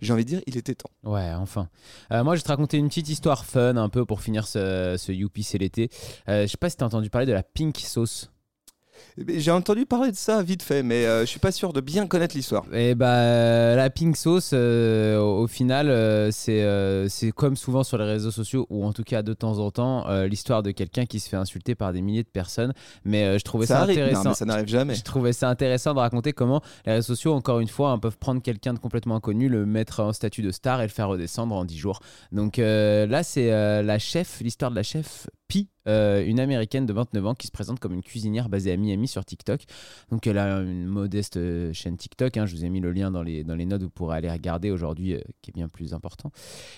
J'ai 0.00 0.12
envie 0.12 0.24
de 0.24 0.28
dire, 0.30 0.42
il 0.46 0.56
était 0.56 0.74
temps. 0.74 0.90
Ouais, 1.04 1.30
enfin. 1.34 1.68
Euh, 2.12 2.24
moi, 2.24 2.34
je 2.36 2.40
vais 2.40 2.44
te 2.44 2.48
raconter 2.48 2.76
une 2.78 2.88
petite 2.88 3.08
histoire 3.08 3.44
fun 3.44 3.76
un 3.76 3.88
peu 3.88 4.04
pour 4.04 4.20
finir 4.22 4.46
ce, 4.46 4.96
ce 4.98 5.12
Youpi, 5.12 5.42
c'est 5.42 5.58
l'été. 5.58 5.90
Euh, 6.28 6.42
je 6.42 6.46
sais 6.48 6.56
pas 6.56 6.70
si 6.70 6.76
t'as 6.76 6.86
entendu 6.86 7.10
parler 7.10 7.26
de 7.26 7.32
la 7.32 7.42
pink 7.42 7.76
sauce. 7.78 8.30
Eh 9.26 9.40
J'ai 9.40 9.50
entendu 9.50 9.86
parler 9.86 10.10
de 10.10 10.16
ça 10.16 10.42
vite 10.42 10.62
fait, 10.62 10.82
mais 10.82 11.04
euh, 11.06 11.20
je 11.20 11.26
suis 11.26 11.40
pas 11.40 11.52
sûr 11.52 11.72
de 11.72 11.80
bien 11.80 12.06
connaître 12.06 12.36
l'histoire. 12.36 12.64
Et 12.72 12.94
bah, 12.94 13.16
euh, 13.16 13.76
la 13.76 13.90
pink 13.90 14.16
sauce, 14.16 14.50
euh, 14.52 15.18
au, 15.20 15.46
final, 15.46 15.90
euh, 15.90 16.30
c'est 16.30 16.60
c'est 17.08 17.32
comme 17.32 17.56
souvent 17.56 17.82
sur 17.82 17.98
les 17.98 18.04
réseaux 18.04 18.30
sociaux, 18.30 18.66
ou 18.70 18.84
en 18.84 18.92
tout 18.92 19.04
cas 19.04 19.22
de 19.22 19.32
temps 19.32 19.58
en 19.58 19.70
temps, 19.70 20.06
l'histoire 20.24 20.62
de 20.62 20.70
quelqu'un 20.70 21.06
qui 21.06 21.20
se 21.20 21.28
fait 21.28 21.36
insulter 21.36 21.74
par 21.74 21.92
des 21.92 22.02
milliers 22.02 22.22
de 22.22 22.28
personnes. 22.28 22.72
Mais 23.04 23.38
je 23.38 23.44
trouvais 23.44 23.66
ça, 23.66 23.76
Ça 23.76 23.82
arrive, 23.82 23.98
non, 23.98 24.04
intéressant. 24.04 24.28
mais 24.30 24.34
ça 24.34 24.44
n'arrive 24.44 24.68
jamais. 24.68 24.94
Je 24.94 25.02
trouvais 25.02 25.32
ça 25.32 25.48
intéressant 25.48 25.94
de 25.94 25.98
raconter 25.98 26.32
comment 26.32 26.62
les 26.86 26.92
réseaux 26.92 27.14
sociaux, 27.14 27.34
encore 27.34 27.60
une 27.60 27.68
fois, 27.68 27.90
hein, 27.90 27.98
peuvent 27.98 28.18
prendre 28.18 28.42
quelqu'un 28.42 28.74
de 28.74 28.78
complètement 28.78 29.16
inconnu, 29.16 29.48
le 29.48 29.66
mettre 29.66 30.00
en 30.00 30.12
statut 30.12 30.42
de 30.42 30.50
star 30.50 30.80
et 30.80 30.84
le 30.84 30.90
faire 30.90 31.08
redescendre 31.08 31.54
en 31.54 31.64
10 31.64 31.76
jours. 31.76 32.00
Donc 32.32 32.58
là, 32.58 33.22
c'est 33.22 33.50
la 33.82 33.98
chef, 33.98 34.40
l'histoire 34.40 34.70
de 34.70 34.76
la 34.76 34.82
chef 34.82 35.26
Euh, 35.88 36.24
une 36.26 36.40
américaine 36.40 36.84
de 36.84 36.92
29 36.92 37.26
ans 37.26 37.34
qui 37.34 37.46
se 37.46 37.52
présente 37.52 37.80
comme 37.80 37.94
une 37.94 38.02
cuisinière 38.02 38.48
basée 38.48 38.72
à 38.72 38.76
Miami 38.76 39.08
sur 39.08 39.24
TikTok. 39.24 39.62
Donc 40.10 40.26
elle 40.26 40.38
a 40.38 40.60
une 40.60 40.86
modeste 40.86 41.36
euh, 41.36 41.72
chaîne 41.72 41.96
TikTok. 41.96 42.36
hein, 42.36 42.46
je 42.46 42.54
vous 42.54 42.64
ai 42.64 42.68
mis 42.68 42.80
le 42.80 42.92
lien 42.92 43.10
dans 43.10 43.22
les, 43.22 43.44
dans 43.44 43.54
les 43.54 43.64
notes, 43.64 43.82
vous 43.82 43.90
pourrez 43.90 44.18
aller 44.18 44.30
regarder 44.30 44.70
aujourd'hui, 44.70 45.14
euh, 45.14 45.20
qui 45.42 45.50
est 45.50 45.54
bien 45.54 45.68
plus 45.68 45.94
important. 45.94 46.30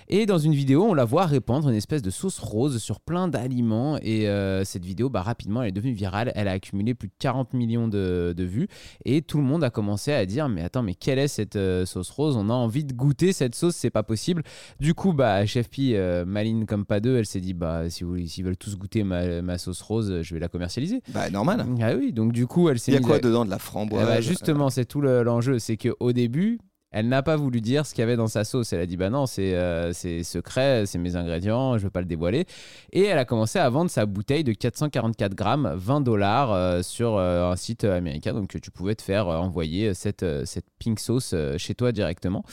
Et 0.09 0.25
dans 0.26 0.38
une 0.38 0.55
vidéo, 0.55 0.85
on 0.85 0.95
la 0.95 1.05
voit 1.05 1.26
répandre 1.26 1.69
une 1.69 1.75
espèce 1.75 2.02
de 2.02 2.11
sauce 2.11 2.38
rose 2.38 2.79
sur 2.79 3.00
plein 3.00 3.29
d'aliments. 3.29 3.99
Et 4.02 4.26
cette 4.64 4.85
vidéo, 4.85 5.09
bah, 5.09 5.23
rapidement, 5.23 5.62
elle 5.62 5.69
est 5.69 5.73
devenue 5.73 5.93
virale. 5.93 6.33
Elle 6.35 6.49
a 6.49 6.52
accumulé 6.52 6.95
plus 6.95 7.09
de 7.09 7.14
40 7.19 7.55
millions 7.55 7.88
de, 7.88 8.35
de 8.37 8.45
vues. 8.45 8.69
Et 9.05 9.23
tout 9.23 9.38
le 9.38 9.45
monde 9.45 9.64
a 9.64 9.71
commencé 9.71 10.12
à 10.12 10.25
dire 10.26 10.49
Mais 10.49 10.62
attends, 10.62 10.83
mais 10.83 10.95
quelle 10.95 11.19
est 11.19 11.29
cette 11.29 11.59
sauce 11.87 12.11
rose? 12.11 12.37
On 12.37 12.50
a 12.50 12.55
envie 12.55 12.85
de 12.85 12.93
goûter 12.93 13.33
cette 13.33 13.55
sauce, 13.55 13.75
c'est 13.75 13.91
pas 13.91 14.02
possible. 14.02 14.43
Du 14.81 14.95
coup, 14.95 15.12
bah, 15.12 15.45
Chef 15.47 15.69
Pi, 15.69 15.95
maline 16.26 16.67
comme 16.67 16.85
pas 16.85 17.00
deux, 17.00 17.17
elle 17.17 17.26
s'est 17.26 17.41
dit 17.41 17.55
Bah, 17.55 17.88
si 17.91 18.05
vous, 18.05 18.25
s'ils 18.26 18.45
veulent 18.45 18.57
tous 18.62 18.76
goûter 18.76 19.02
ma, 19.02 19.42
ma 19.42 19.59
sauce 19.59 19.83
rose, 19.83 20.21
je 20.23 20.35
vais 20.35 20.40
la 20.40 20.49
commercialiser. 20.49 21.02
Bah, 21.09 21.28
normal. 21.31 21.66
Ah 21.83 21.95
oui, 21.99 22.12
donc 22.12 22.33
du 22.33 22.47
coup, 22.47 22.69
elle 22.69 22.78
s'est 22.78 22.92
Il 22.92 22.95
y 22.95 22.99
a 22.99 23.00
quoi 23.00 23.16
à- 23.16 23.19
dedans 23.19 23.45
De 23.45 23.50
la 23.50 23.59
framboise 23.59 24.07
bah, 24.07 24.21
justement, 24.21 24.71
c'est 24.71 24.85
tout 24.85 25.00
le- 25.00 25.23
l'enjeu. 25.23 25.59
C'est 25.59 25.76
qu'au 25.76 26.12
début, 26.12 26.59
elle 26.95 27.09
n'a 27.09 27.23
pas 27.23 27.37
voulu 27.37 27.61
dire 27.62 27.87
ce 27.87 27.95
qu'il 27.95 28.02
y 28.02 28.04
avait 28.04 28.16
dans 28.16 28.26
sa 28.28 28.45
sauce. 28.45 28.73
Elle 28.75 28.81
a 28.81 28.87
dit 28.87 28.97
Bah 28.99 29.09
non, 29.11 29.25
c'est 29.26 29.54
euh, 29.54 29.92
secret, 29.95 30.85
c'est 30.87 30.99
mes 30.99 31.16
ingrédients, 31.16 31.78
je 31.78 31.85
veux 31.85 31.90
pas 31.90 32.00
le 32.00 32.07
dévoiler. 32.07 32.45
Et 32.92 33.04
elle 33.04 33.19
a 33.19 33.25
commencé 33.25 33.59
à 33.59 33.69
vendre 33.71 33.90
sa 33.90 34.04
bouteille 34.07 34.45
de 34.45 34.52
444 34.52 35.35
grammes, 35.35 35.73
20 35.75 36.02
dollars, 36.02 36.52
euh, 36.52 36.83
sur 36.83 37.16
euh, 37.16 37.50
un 37.50 37.57
site 37.57 37.85
américain. 37.85 38.35
Donc 38.35 38.61
tu 38.61 38.71
pouvais 38.71 38.95
te 38.95 39.02
faire 39.02 39.26
euh, 39.28 39.38
envoyer 39.38 39.95
cette, 39.95 40.23
euh, 40.23 40.45
cette 40.45 40.66
pink 40.78 41.00
sauce 41.00 41.33
euh, 41.35 41.57
chez 41.59 41.75
toi 41.75 41.92
directement. 41.92 42.45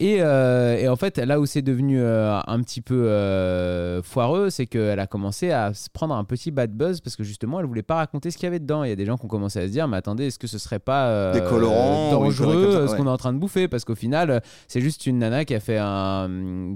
Et, 0.00 0.16
euh, 0.20 0.76
et 0.76 0.88
en 0.88 0.96
fait, 0.96 1.18
là 1.18 1.40
où 1.40 1.46
c'est 1.46 1.62
devenu 1.62 2.00
euh, 2.00 2.38
un 2.46 2.60
petit 2.62 2.80
peu 2.80 3.08
euh, 3.08 4.02
foireux, 4.02 4.50
c'est 4.50 4.66
qu'elle 4.66 4.98
a 5.00 5.06
commencé 5.06 5.50
à 5.50 5.74
se 5.74 5.88
prendre 5.90 6.14
un 6.14 6.24
petit 6.24 6.50
bad 6.50 6.72
buzz 6.72 7.00
parce 7.00 7.16
que 7.16 7.22
justement, 7.24 7.60
elle 7.60 7.66
voulait 7.66 7.82
pas 7.82 7.96
raconter 7.96 8.30
ce 8.30 8.36
qu'il 8.36 8.44
y 8.44 8.48
avait 8.48 8.58
dedans. 8.60 8.84
Il 8.84 8.88
y 8.88 8.92
a 8.92 8.96
des 8.96 9.06
gens 9.06 9.16
qui 9.16 9.24
ont 9.24 9.28
commencé 9.28 9.58
à 9.60 9.66
se 9.66 9.72
dire, 9.72 9.86
mais 9.88 9.96
attendez, 9.96 10.26
est-ce 10.26 10.38
que 10.38 10.46
ce 10.46 10.58
serait 10.58 10.78
pas 10.78 11.32
Des 11.32 11.40
colorants, 11.42 12.10
dangereux 12.12 12.72
ça, 12.72 12.88
ce 12.88 12.96
qu'on 12.96 13.06
est 13.06 13.10
en 13.10 13.16
train 13.16 13.32
de 13.32 13.38
bouffer? 13.38 13.68
Parce 13.68 13.84
qu'au 13.84 13.94
final, 13.94 14.42
c'est 14.68 14.80
juste 14.80 15.06
une 15.06 15.18
nana 15.18 15.44
qui 15.44 15.54
a 15.54 15.60
fait 15.60 15.78
un, 15.80 16.28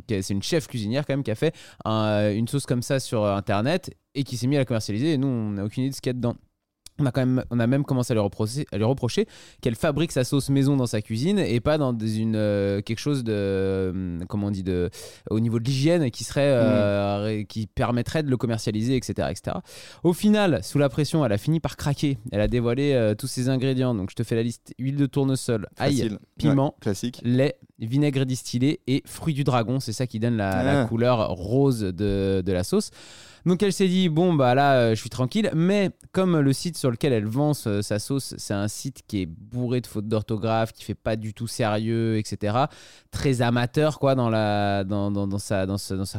c'est 0.08 0.30
une 0.30 0.42
chef 0.42 0.66
cuisinière 0.68 1.06
quand 1.06 1.12
même 1.14 1.22
qui 1.22 1.30
a 1.30 1.34
fait 1.34 1.54
un- 1.84 2.30
une 2.32 2.48
sauce 2.48 2.66
comme 2.66 2.82
ça 2.82 3.00
sur 3.00 3.25
Internet 3.25 3.90
et 4.14 4.25
qui 4.25 4.37
s'est 4.37 4.46
mis 4.46 4.56
à 4.56 4.60
la 4.60 4.64
commercialiser. 4.64 5.12
Et 5.14 5.18
nous, 5.18 5.28
on 5.28 5.50
n'a 5.50 5.64
aucune 5.64 5.84
idée 5.84 5.90
de 5.90 5.94
ce 5.96 6.00
qu'il 6.00 6.10
y 6.10 6.14
a 6.14 6.14
dedans. 6.14 6.34
On 7.00 7.07
a, 7.07 7.12
quand 7.12 7.21
même, 7.21 7.45
on 7.50 7.61
a 7.61 7.67
même 7.69 7.85
commencé 7.85 8.12
à 8.12 8.14
lui 8.14 8.21
reprocher, 8.21 8.67
à 8.73 8.76
lui 8.76 8.85
reprocher 8.85 9.26
qu'elle 9.61 9.76
fabrique 9.76 10.11
sa 10.11 10.25
sauce 10.25 10.49
maison 10.50 10.76
dans 10.76 10.87
sa 10.87 11.00
cuisine 11.00 11.38
et 11.38 11.61
pas 11.61 11.78
dans 11.78 11.93
des- 11.93 12.19
une, 12.19 12.35
euh, 12.35 12.83
quelque 12.83 12.99
chose 12.99 13.23
de, 13.23 13.33
euh, 13.33 14.19
comment 14.28 14.49
on 14.49 14.50
dit, 14.50 14.62
de, 14.64 14.90
au 15.31 15.38
niveau 15.40 15.59
de 15.61 15.64
l'hygiène 15.64 16.11
qui, 16.11 16.25
serait, 16.25 16.40
euh, 16.49 17.23
ré- 17.23 17.45
qui 17.49 17.67
permettrait 17.69 18.23
de 18.23 18.31
le 18.31 18.37
commercialiser, 18.37 18.97
etc., 18.97 19.28
etc. 19.31 19.59
Au 20.02 20.12
final, 20.12 20.61
sous 20.64 20.78
la 20.78 20.88
pression, 20.88 21.25
elle 21.25 21.33
a 21.33 21.38
fini 21.38 21.61
par 21.61 21.76
craquer. 21.76 22.19
Elle 22.33 22.40
a 22.40 22.49
dévoilé 22.49 22.93
euh, 22.95 23.14
tous 23.14 23.28
ses 23.28 23.49
ingrédients. 23.49 23.95
Donc 23.95 24.11
je 24.11 24.17
te 24.17 24.23
fais 24.25 24.35
la 24.35 24.43
liste 24.43 24.75
huile 24.78 24.97
de 24.97 25.07
tournesol, 25.07 25.69
ail, 25.78 25.97
Facile. 25.99 26.19
piment, 26.37 26.71
Ouais, 26.75 26.81
classique. 26.81 27.21
lait, 27.23 27.57
vinaigre 27.78 28.25
distillé 28.26 28.81
et 28.88 29.02
fruits 29.07 29.35
du 29.35 29.45
dragon. 29.45 29.78
C'est 29.78 29.93
ça 29.93 30.07
qui 30.09 30.19
donne 30.19 30.37
la, 30.37 30.62
la 30.64 30.83
Ah. 30.83 30.85
couleur 30.87 31.28
rose 31.31 31.81
de, 31.81 32.43
de 32.45 32.52
la 32.52 32.64
sauce. 32.64 32.90
Donc 33.49 33.62
elle 33.62 33.73
s'est 33.73 33.88
dit, 33.88 34.11
bon, 34.11 34.35
bah 34.35 34.55
là, 34.55 34.75
euh, 34.75 34.90
je 34.90 35.00
suis 35.00 35.09
tranquille. 35.09 35.50
Mais 35.55 35.90
comme 36.12 36.38
le 36.38 36.52
site 36.52 36.76
sur 36.76 36.90
lequel 36.90 37.14
elle 37.14 37.25
vend 37.25 37.55
sa 37.55 37.99
sauce, 37.99 38.35
c'est 38.37 38.52
un 38.52 38.69
site 38.69 39.00
qui 39.09 39.23
est 39.23 39.26
bourré 39.26 39.81
de 39.81 39.87
fautes 39.87 40.07
d'orthographe, 40.07 40.75
qui 40.75 40.85
fait 40.85 40.95
pas 40.95 41.17
du 41.17 41.33
tout 41.33 41.47
sérieux, 41.47 42.19
etc. 42.19 42.67
Très 43.11 43.40
amateur, 43.40 44.00
quoi, 44.00 44.14
dans, 44.14 45.38
sa, 45.38 45.67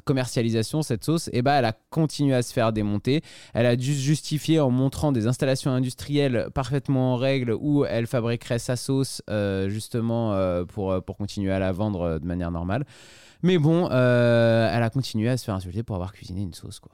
commercialisation, 0.03 0.81
cette 0.81 1.05
sauce. 1.05 1.29
Et 1.31 1.43
bah, 1.43 1.53
elle 1.53 1.65
a 1.65 1.73
continué 1.91 2.33
à 2.33 2.41
se 2.41 2.51
faire 2.51 2.73
démonter. 2.73 3.21
Elle 3.53 3.67
a 3.67 3.75
dû 3.75 3.93
justifier 3.93 4.59
en 4.59 4.71
montrant 4.71 5.11
des 5.11 5.27
installations 5.27 5.69
industrielles 5.69 6.47
parfaitement 6.55 7.13
en 7.13 7.15
règle 7.15 7.55
où 7.59 7.85
elle 7.85 8.07
fabriquerait 8.07 8.57
sa 8.57 8.75
sauce 8.75 9.21
euh, 9.29 9.69
justement 9.69 10.33
euh, 10.33 10.65
pour, 10.65 10.99
continuer 11.15 11.51
à 11.51 11.59
la 11.59 11.71
vendre 11.73 12.17
de 12.17 12.25
manière 12.25 12.49
normale. 12.49 12.85
Mais 13.41 13.57
bon, 13.57 13.87
euh, 13.89 14.69
elle 14.73 14.83
a 14.83 14.89
continué 14.89 15.29
à 15.29 15.37
se 15.37 15.45
faire 15.45 15.55
insulter 15.55 15.81
pour 15.81 15.95
avoir 15.95 16.11
cuisiné 16.11 16.41
une 16.41 16.53
sauce. 16.53 16.79
quoi. 16.79 16.91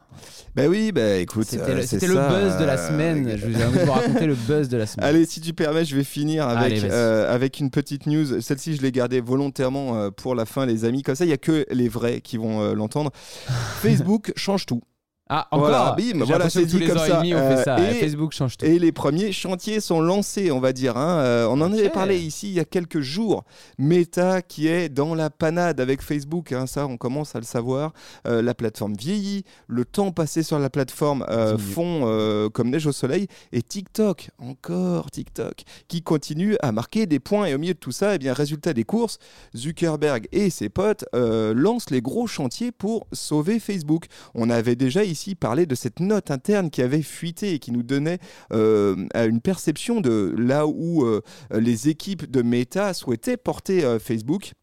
Bah 0.55 0.67
oui, 0.67 0.91
bah 0.91 1.15
écoute. 1.15 1.47
C'était 1.47 1.71
euh, 1.71 1.75
le, 1.75 1.81
c'était 1.81 2.07
buzz 2.07 2.57
de 2.57 2.65
la 2.65 2.77
euh, 2.79 2.87
semaine. 2.87 3.35
Je 3.35 3.47
vous 3.47 3.59
ai 3.59 3.65
envie 3.65 3.79
de 3.79 3.83
vous 3.83 3.91
raconter 3.91 4.27
le 4.27 4.35
buzz 4.35 4.69
de 4.69 4.77
la 4.77 4.85
semaine. 4.85 5.07
Allez, 5.07 5.25
si 5.25 5.41
tu 5.41 5.53
permets, 5.53 5.85
je 5.85 5.95
vais 5.95 6.03
finir 6.03 6.47
avec, 6.47 6.83
Allez, 6.83 6.91
avec 6.91 7.59
une 7.59 7.71
petite 7.71 8.05
news. 8.05 8.41
Celle-ci, 8.41 8.75
je 8.75 8.81
l'ai 8.83 8.91
gardée 8.91 9.21
volontairement 9.21 10.11
pour 10.11 10.35
la 10.35 10.45
fin, 10.45 10.67
les 10.67 10.85
amis. 10.85 11.01
Comme 11.01 11.15
ça, 11.15 11.25
il 11.25 11.29
n'y 11.29 11.33
a 11.33 11.37
que 11.37 11.65
les 11.71 11.89
vrais 11.89 12.21
qui 12.21 12.37
vont 12.37 12.73
l'entendre. 12.73 13.11
Facebook 13.81 14.31
change 14.35 14.67
tout. 14.67 14.81
Ah, 15.27 15.47
encore 15.49 15.69
Voilà, 15.69 15.95
bim, 15.97 16.23
voilà, 16.23 16.51
c'est 16.51 16.65
dit 16.65 16.85
comme 16.85 16.99
ça. 16.99 17.17
demi, 17.17 17.33
on 17.33 17.37
fait 17.39 17.43
Euh, 17.59 17.63
ça. 17.63 17.79
et- 17.91 17.95
Facebook 17.95 18.31
change 18.31 18.57
tout. 18.57 18.65
Et 18.67 18.77
les 18.77 18.91
premiers 18.91 19.31
chantiers 19.31 19.79
sont 19.79 19.99
lancés, 19.99 20.51
on 20.51 20.59
va 20.59 20.71
dire. 20.71 20.97
hein. 20.97 21.17
Euh, 21.19 21.47
on 21.49 21.61
en 21.61 21.73
avait 21.73 21.89
parlé 21.89 22.19
ici 22.19 22.49
il 22.49 22.53
y 22.53 22.59
a 22.59 22.63
quelques 22.65 22.99
jours. 22.99 23.43
Meta 23.79 24.43
qui 24.43 24.67
est 24.67 24.87
dans 24.87 25.15
la 25.15 25.31
panade 25.31 25.79
avec 25.81 26.03
Facebook, 26.03 26.51
hein, 26.51 26.67
ça 26.67 26.85
on 26.85 26.97
commence 26.97 27.35
à 27.35 27.39
le 27.39 27.45
savoir. 27.45 27.91
Euh, 28.27 28.43
la 28.43 28.53
plateforme 28.53 28.93
vieillit, 28.93 29.45
le 29.67 29.83
temps 29.83 30.11
passé 30.11 30.43
sur 30.43 30.59
la 30.59 30.69
plateforme 30.69 31.25
euh, 31.29 31.57
fond 31.57 32.49
comme 32.53 32.69
neige 32.69 32.85
au 32.85 32.91
soleil. 32.91 33.27
Et 33.51 33.63
TikTok, 33.63 34.29
encore 34.37 35.09
TikTok, 35.09 35.63
qui 35.87 36.03
continue 36.03 36.55
à 36.61 36.71
marquer 36.71 37.07
des 37.07 37.19
points. 37.19 37.45
Et 37.47 37.55
au 37.55 37.57
milieu 37.57 37.73
de 37.73 37.79
tout 37.79 37.91
ça, 37.91 38.13
eh 38.13 38.19
bien, 38.19 38.33
résultat 38.33 38.73
des 38.73 38.83
courses, 38.83 39.17
Zuckerberg 39.57 40.27
et 40.31 40.51
ses 40.51 40.69
potes 40.69 41.05
lancent 41.13 41.89
les 41.89 42.01
gros 42.01 42.27
chantiers 42.27 42.71
pour 42.71 43.07
sauver 43.11 43.59
Facebook. 43.59 44.05
On 44.35 44.51
avait 44.51 44.75
déjà 44.75 45.03
ici 45.03 45.14
parlé 45.35 45.65
de 45.65 45.75
cette 45.75 45.99
note 45.99 46.29
interne 46.31 46.69
qui 46.69 46.81
avait 46.81 47.01
fuité 47.01 47.53
et 47.53 47.59
qui 47.59 47.71
nous 47.71 47.83
donnait 47.83 48.19
euh, 48.53 49.07
une 49.15 49.41
perception 49.41 50.01
de 50.01 50.35
là 50.37 50.67
où 50.67 51.05
euh, 51.05 51.21
les 51.51 51.89
équipes 51.89 52.29
de 52.29 52.41
Meta 52.41 52.93
souhaitaient 52.93 53.37
porter 53.37 53.83
euh, 53.83 53.99
Facebook 53.99 54.53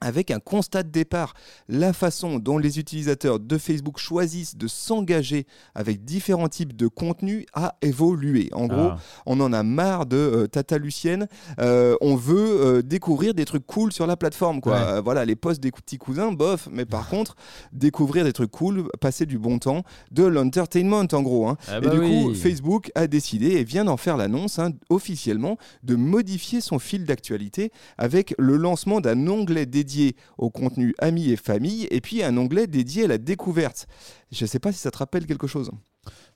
avec 0.00 0.30
un 0.30 0.38
constat 0.38 0.82
de 0.84 0.90
départ, 0.90 1.34
la 1.68 1.92
façon 1.92 2.38
dont 2.38 2.58
les 2.58 2.78
utilisateurs 2.78 3.40
de 3.40 3.58
Facebook 3.58 3.98
choisissent 3.98 4.56
de 4.56 4.68
s'engager 4.68 5.46
avec 5.74 6.04
différents 6.04 6.48
types 6.48 6.76
de 6.76 6.86
contenus 6.86 7.46
a 7.52 7.76
évolué. 7.82 8.48
En 8.52 8.66
gros, 8.66 8.90
Ah. 8.92 8.98
on 9.26 9.40
en 9.40 9.52
a 9.52 9.62
marre 9.62 10.06
de 10.06 10.16
euh, 10.16 10.46
Tata 10.46 10.78
Lucienne. 10.78 11.26
Euh, 11.60 11.96
on 12.00 12.14
veut 12.16 12.36
euh, 12.78 12.82
découvrir 12.82 13.34
des 13.34 13.44
trucs 13.44 13.66
cool 13.66 13.92
sur 13.92 14.06
la 14.06 14.16
plateforme. 14.16 14.60
Quoi. 14.60 14.94
Ouais. 14.94 15.00
Voilà, 15.02 15.24
les 15.24 15.36
posts 15.36 15.60
des 15.62 15.72
petits 15.72 15.98
cousins, 15.98 16.30
bof. 16.32 16.68
Mais 16.70 16.84
par 16.84 17.08
contre, 17.08 17.34
découvrir 17.72 18.24
des 18.24 18.32
trucs 18.32 18.50
cool, 18.50 18.88
passer 19.00 19.26
du 19.26 19.38
bon 19.38 19.58
temps, 19.58 19.82
de 20.10 20.24
l'entertainment 20.24 21.06
en 21.12 21.22
gros. 21.22 21.48
hein. 21.48 21.56
Ah 21.66 21.78
et 21.78 21.80
bah 21.80 21.90
du 21.90 22.00
coup. 22.00 22.34
Facebook 22.34 22.90
a 22.94 23.06
décidé 23.08 23.48
et 23.52 23.64
vient 23.64 23.84
d'en 23.84 23.96
faire 23.96 24.16
l'annonce 24.16 24.58
hein, 24.58 24.70
officiellement 24.90 25.56
de 25.82 25.96
modifier 25.96 26.60
son 26.60 26.78
fil 26.78 27.04
d'actualité 27.04 27.72
avec 27.98 28.34
le 28.38 28.56
lancement 28.56 29.00
d'un 29.00 29.26
onglet 29.26 29.66
dédié 29.66 29.87
au 30.36 30.50
contenu 30.50 30.94
amis 30.98 31.30
et 31.30 31.36
famille 31.36 31.86
et 31.90 32.00
puis 32.00 32.22
un 32.22 32.36
onglet 32.36 32.66
dédié 32.66 33.04
à 33.04 33.08
la 33.08 33.18
découverte. 33.18 33.86
Je 34.32 34.44
ne 34.44 34.48
sais 34.48 34.58
pas 34.58 34.72
si 34.72 34.78
ça 34.78 34.90
te 34.90 34.98
rappelle 34.98 35.26
quelque 35.26 35.46
chose. 35.46 35.70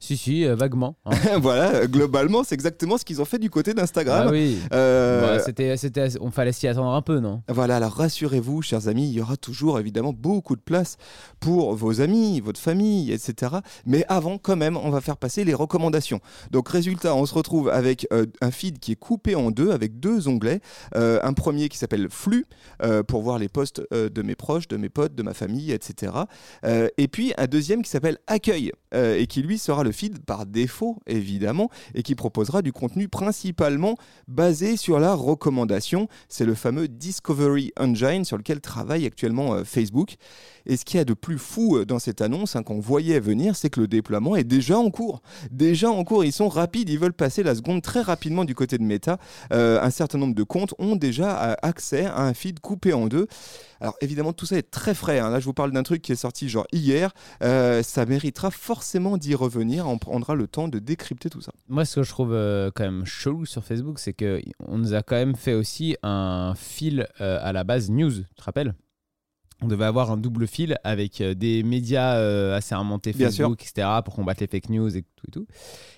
Si, 0.03 0.17
si, 0.17 0.45
euh, 0.45 0.57
vaguement. 0.57 0.97
hein. 1.05 1.13
voilà, 1.41 1.77
euh, 1.77 1.87
globalement, 1.87 2.43
c'est 2.43 2.57
exactement 2.57 2.99
ce 2.99 3.05
qu'ils 3.05 3.23
ont 3.23 3.25
fait 3.25 3.39
du 3.39 3.51
côté 3.51 3.73
d'Instagram. 3.73 4.25
Ah 4.27 4.31
oui. 4.33 4.59
Euh, 4.73 5.37
Bah, 5.37 5.43
c'était, 5.45 5.77
c'était, 5.77 6.09
on 6.21 6.33
fallait 6.33 6.51
s'y 6.51 6.67
attendre 6.67 6.91
un 6.91 7.03
peu, 7.03 7.21
non? 7.21 7.45
Voilà, 7.49 7.77
alors 7.77 7.93
rassurez-vous, 7.93 8.63
chers 8.63 8.89
amis, 8.89 9.09
il 9.09 9.13
y 9.13 9.21
aura 9.21 9.37
toujours 9.37 9.79
évidemment 9.79 10.13
beaucoup 10.13 10.57
de 10.57 10.61
place 10.61 10.97
pour 11.39 11.77
vos 11.77 12.01
amis, 12.01 12.41
votre 12.41 12.59
famille, 12.59 13.13
etc. 13.13 13.53
Mais 13.87 14.05
avant, 14.09 14.39
quand 14.39 14.57
même, 14.57 14.77
on 14.77 14.91
va 14.91 15.01
faire 15.01 15.17
passer 15.17 15.45
les 15.45 15.55
recommandations. 15.55 16.19
Donc, 16.51 16.69
résultat, 16.69 17.15
on 17.15 17.25
se 17.25 17.35
retrouve 17.35 17.69
avec 17.69 18.09
euh, 18.13 18.27
un 18.41 18.51
feed 18.51 18.81
qui 18.81 18.91
est 18.91 18.97
coupé 18.97 19.37
en 19.37 19.53
deux, 19.53 19.71
avec 19.71 20.01
deux 20.01 20.27
onglets. 20.27 20.61
Un 20.97 21.33
premier 21.33 21.69
qui 21.69 21.79
s'appelle 21.79 22.09
Flux, 22.11 22.47
pour 23.07 23.23
voir 23.23 23.39
les 23.39 23.49
posts 23.49 23.83
de 23.93 24.23
mes 24.23 24.35
proches, 24.35 24.67
de 24.67 24.77
mes 24.77 24.89
potes, 24.89 25.15
de 25.15 25.23
ma 25.23 25.33
famille, 25.33 25.71
etc. 25.71 26.13
Et 26.99 27.07
puis, 27.07 27.33
un 27.39 27.47
deuxième 27.47 27.83
qui 27.83 27.91
s'appelle 27.91 28.19
Accueil, 28.27 28.73
et 28.93 29.27
qui 29.29 29.43
lui 29.43 29.59
sera 29.59 29.85
le 29.85 29.92
feed 29.93 30.25
par 30.25 30.47
défaut, 30.47 30.99
évidemment, 31.07 31.71
et 31.95 32.03
qui 32.03 32.15
proposera 32.15 32.63
du 32.63 32.73
contenu 32.73 33.09
principalement 33.09 33.97
basé 34.29 34.77
sur 34.77 34.99
la 34.99 35.15
recommandation. 35.15 36.09
C'est 36.29 36.45
le 36.45 36.55
fameux 36.55 36.89
Discovery 36.89 37.73
Engine 37.79 38.25
sur 38.25 38.37
lequel 38.37 38.61
travaille 38.61 39.07
actuellement 39.07 39.55
euh, 39.55 39.65
Facebook. 39.65 40.17
Et 40.67 40.77
ce 40.77 40.85
qu'il 40.85 40.99
y 40.99 41.01
a 41.01 41.05
de 41.05 41.15
plus 41.15 41.39
fou 41.39 41.77
euh, 41.77 41.85
dans 41.85 41.99
cette 41.99 42.21
annonce 42.21 42.57
hein, 42.57 42.63
qu'on 42.63 42.81
voyait 42.81 43.21
venir, 43.21 43.57
c'est 43.57 43.71
que 43.71 43.81
le 43.81 43.89
déploiement 43.89 44.37
est 44.37 44.45
déjà 44.45 44.79
en 44.79 44.91
cours. 44.91 45.23
Déjà 45.51 45.91
en 45.91 46.05
cours, 46.05 46.25
ils 46.25 46.33
sont 46.33 46.49
rapides, 46.49 46.89
ils 46.89 46.99
veulent 46.99 47.13
passer 47.13 47.43
la 47.43 47.55
seconde 47.55 47.83
très 47.83 48.01
rapidement 48.01 48.45
du 48.45 48.55
côté 48.55 48.79
de 48.79 48.85
Meta. 48.85 49.19
Euh, 49.53 49.81
un 49.83 49.91
certain 49.91 50.19
nombre 50.19 50.35
de 50.35 50.43
comptes 50.43 50.75
ont 50.79 50.97
déjà 50.97 51.57
accès 51.63 52.07
à 52.07 52.21
un 52.23 52.35
feed 52.35 52.61
coupé 52.61 52.93
en 52.93 53.07
deux. 53.07 53.27
Alors 53.81 53.97
évidemment, 54.01 54.33
tout 54.33 54.47
ça 54.47 54.57
est 54.57 54.71
très 54.71 54.95
frais. 54.95 55.19
hein. 55.19 55.31
Là, 55.31 55.41
je 55.41 55.45
vous 55.45 55.53
parle 55.53 55.73
d'un 55.73 55.83
truc 55.83 56.03
qui 56.03 56.13
est 56.13 56.17
sorti 56.17 56.49
genre 56.49 56.67
hier. 56.73 57.13
Ça 57.41 58.07
méritera 58.07 58.51
forcément 58.51 59.17
d'y 59.17 59.35
revenir. 59.35 59.82
On 59.87 59.99
prendra 59.99 60.35
le 60.35 60.47
temps 60.47 60.69
de 60.69 60.79
décrypter 60.79 61.31
tout 61.31 61.41
ça. 61.41 61.53
Moi, 61.69 61.85
ce 61.85 61.97
que 61.97 62.03
je 62.03 62.11
trouve 62.11 62.33
euh, 62.33 62.71
quand 62.75 62.85
même 62.85 63.05
chelou 63.05 63.47
sur 63.47 63.65
Facebook, 63.65 63.99
c'est 63.99 64.13
qu'on 64.13 64.79
nous 64.79 64.95
a 64.95 65.03
quand 65.03 65.17
même 65.17 65.37
fait 65.37 65.55
aussi 65.55 65.97
un 66.03 66.55
fil 66.57 67.07
euh, 67.21 67.39
à 67.43 67.53
la 67.53 67.65
base 67.65 67.91
news, 67.91 68.13
tu 68.13 68.35
te 68.35 68.43
rappelles? 68.43 68.75
On 69.63 69.69
devait 69.69 69.85
avoir 69.85 70.11
un 70.11 70.17
double 70.17 70.47
fil 70.47 70.77
avec 70.85 71.21
euh, 71.21 71.35
des 71.35 71.63
médias 71.63 72.17
euh, 72.17 72.57
assez 72.57 72.75
Bien 72.75 73.29
Facebook, 73.31 73.63
etc., 73.63 73.89
pour 74.05 74.15
combattre 74.15 74.41
les 74.43 74.47
fake 74.47 74.69
news 74.71 74.97
et 74.97 75.03
tout 75.03 75.25
et 75.29 75.31
tout. 75.31 75.47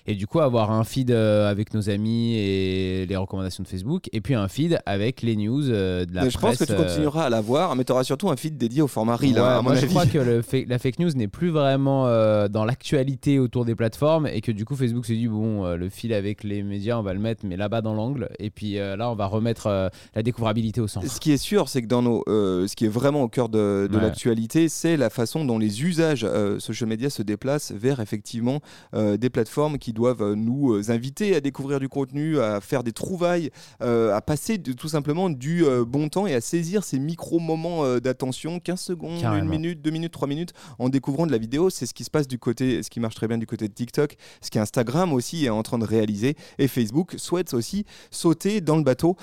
Et 0.07 0.13
du 0.13 0.27
coup, 0.27 0.39
avoir 0.39 0.71
un 0.71 0.83
feed 0.83 1.09
euh, 1.09 1.49
avec 1.49 1.73
nos 1.73 1.89
amis 1.89 2.35
et 2.35 3.05
les 3.07 3.15
recommandations 3.15 3.63
de 3.63 3.67
Facebook, 3.67 4.07
et 4.13 4.21
puis 4.21 4.35
un 4.35 4.47
feed 4.47 4.79
avec 4.85 5.21
les 5.23 5.35
news 5.35 5.67
euh, 5.69 6.05
de 6.05 6.13
la 6.13 6.25
Mais 6.25 6.29
je 6.29 6.37
presse. 6.37 6.57
pense 6.59 6.67
que 6.67 6.73
tu 6.73 6.77
continueras 6.79 7.23
à 7.25 7.29
l'avoir, 7.29 7.75
mais 7.75 7.83
tu 7.83 7.91
auras 7.91 8.03
surtout 8.03 8.29
un 8.29 8.35
feed 8.35 8.57
dédié 8.57 8.81
au 8.83 8.87
format 8.87 9.15
Reel, 9.15 9.33
Ouais, 9.33 9.39
hein, 9.39 9.61
moi, 9.63 9.73
je 9.75 9.85
crois 9.87 10.05
que 10.05 10.19
le 10.19 10.41
fa- 10.43 10.63
la 10.67 10.77
fake 10.77 10.99
news 10.99 11.09
n'est 11.15 11.27
plus 11.27 11.49
vraiment 11.49 12.05
dans 12.49 12.65
l'actualité 12.65 13.39
autour 13.39 13.65
des 13.65 13.75
plateformes 13.75 14.27
et 14.27 14.41
que 14.41 14.51
du 14.51 14.65
coup 14.65 14.75
Facebook 14.75 15.05
s'est 15.05 15.15
dit 15.15 15.27
bon 15.27 15.65
le 15.75 15.89
fil 15.89 16.13
avec 16.13 16.43
les 16.43 16.61
médias 16.63 16.97
on 16.97 17.01
va 17.01 17.13
le 17.13 17.19
mettre 17.19 17.45
mais 17.45 17.57
là-bas 17.57 17.81
dans 17.81 17.93
l'angle 17.93 18.29
et 18.39 18.49
puis 18.49 18.73
là 18.75 19.09
on 19.09 19.15
va 19.15 19.25
remettre 19.25 19.89
la 20.15 20.23
découvrabilité 20.23 20.81
au 20.81 20.87
centre. 20.87 21.07
Ce 21.09 21.19
qui 21.19 21.31
est 21.31 21.37
sûr, 21.37 21.67
c'est 21.69 21.81
que 21.81 21.87
dans 21.87 22.01
nos, 22.01 22.23
ce 22.27 22.75
qui 22.75 22.85
est 22.85 22.89
vraiment 22.89 23.23
au 23.23 23.27
cœur 23.27 23.49
de, 23.49 23.54
de 23.55 23.95
Ouais. 23.95 24.01
l'actualité, 24.01 24.69
c'est 24.69 24.97
la 24.97 25.09
façon 25.09 25.45
dont 25.45 25.57
les 25.57 25.83
usages 25.83 26.23
euh, 26.27 26.59
social 26.59 26.89
media 26.89 27.09
se 27.09 27.21
déplacent 27.21 27.71
vers 27.71 27.99
effectivement 27.99 28.61
euh, 28.93 29.17
des 29.17 29.29
plateformes 29.29 29.77
qui 29.77 29.93
doivent 29.93 30.21
euh, 30.21 30.35
nous 30.35 30.91
inviter 30.91 31.35
à 31.35 31.41
découvrir 31.41 31.79
du 31.79 31.89
contenu, 31.89 32.39
à 32.39 32.61
faire 32.61 32.83
des 32.83 32.91
trouvailles, 32.91 33.49
à 33.79 34.21
passer 34.21 34.57
de- 34.57 34.73
tout 34.73 34.87
simplement 34.89 35.29
du 35.29 35.63
bon 35.87 36.09
temps 36.09 36.27
et 36.27 36.33
à 36.35 36.41
saisir 36.41 36.83
ces 36.83 36.99
micro 36.99 37.39
moments 37.39 37.83
euh, 37.85 37.99
d'attention, 37.99 38.59
15 38.59 38.79
secondes, 38.79 39.21
Carrément. 39.21 39.43
une 39.43 39.49
minute, 39.49 39.81
deux 39.81 39.91
minutes, 39.91 40.11
trois 40.13 40.27
minutes, 40.27 40.53
en 40.79 40.89
découvrant 40.89 41.25
de 41.27 41.31
la 41.31 41.37
vidéo. 41.37 41.69
C'est 41.69 41.85
ce 41.85 41.93
qui 41.93 42.03
se 42.03 42.09
passe 42.11 42.27
du 42.27 42.37
côté, 42.39 42.83
ce 42.83 42.89
qui 42.89 42.99
marche 42.99 43.15
très 43.15 43.27
bien 43.27 43.37
du 43.37 43.45
côté 43.47 43.67
de 43.67 43.73
TikTok, 43.73 44.15
ce 44.41 44.49
qui 44.49 44.59
Instagram 44.59 45.13
aussi 45.13 45.45
est 45.45 45.49
en 45.49 45.63
train 45.63 45.77
de 45.79 45.85
réaliser 45.85 46.35
et 46.57 46.67
Facebook 46.67 47.15
souhaite 47.17 47.53
aussi 47.53 47.85
sauter 48.11 48.61
dans 48.61 48.77
le 48.77 48.83
bateau. 48.83 49.15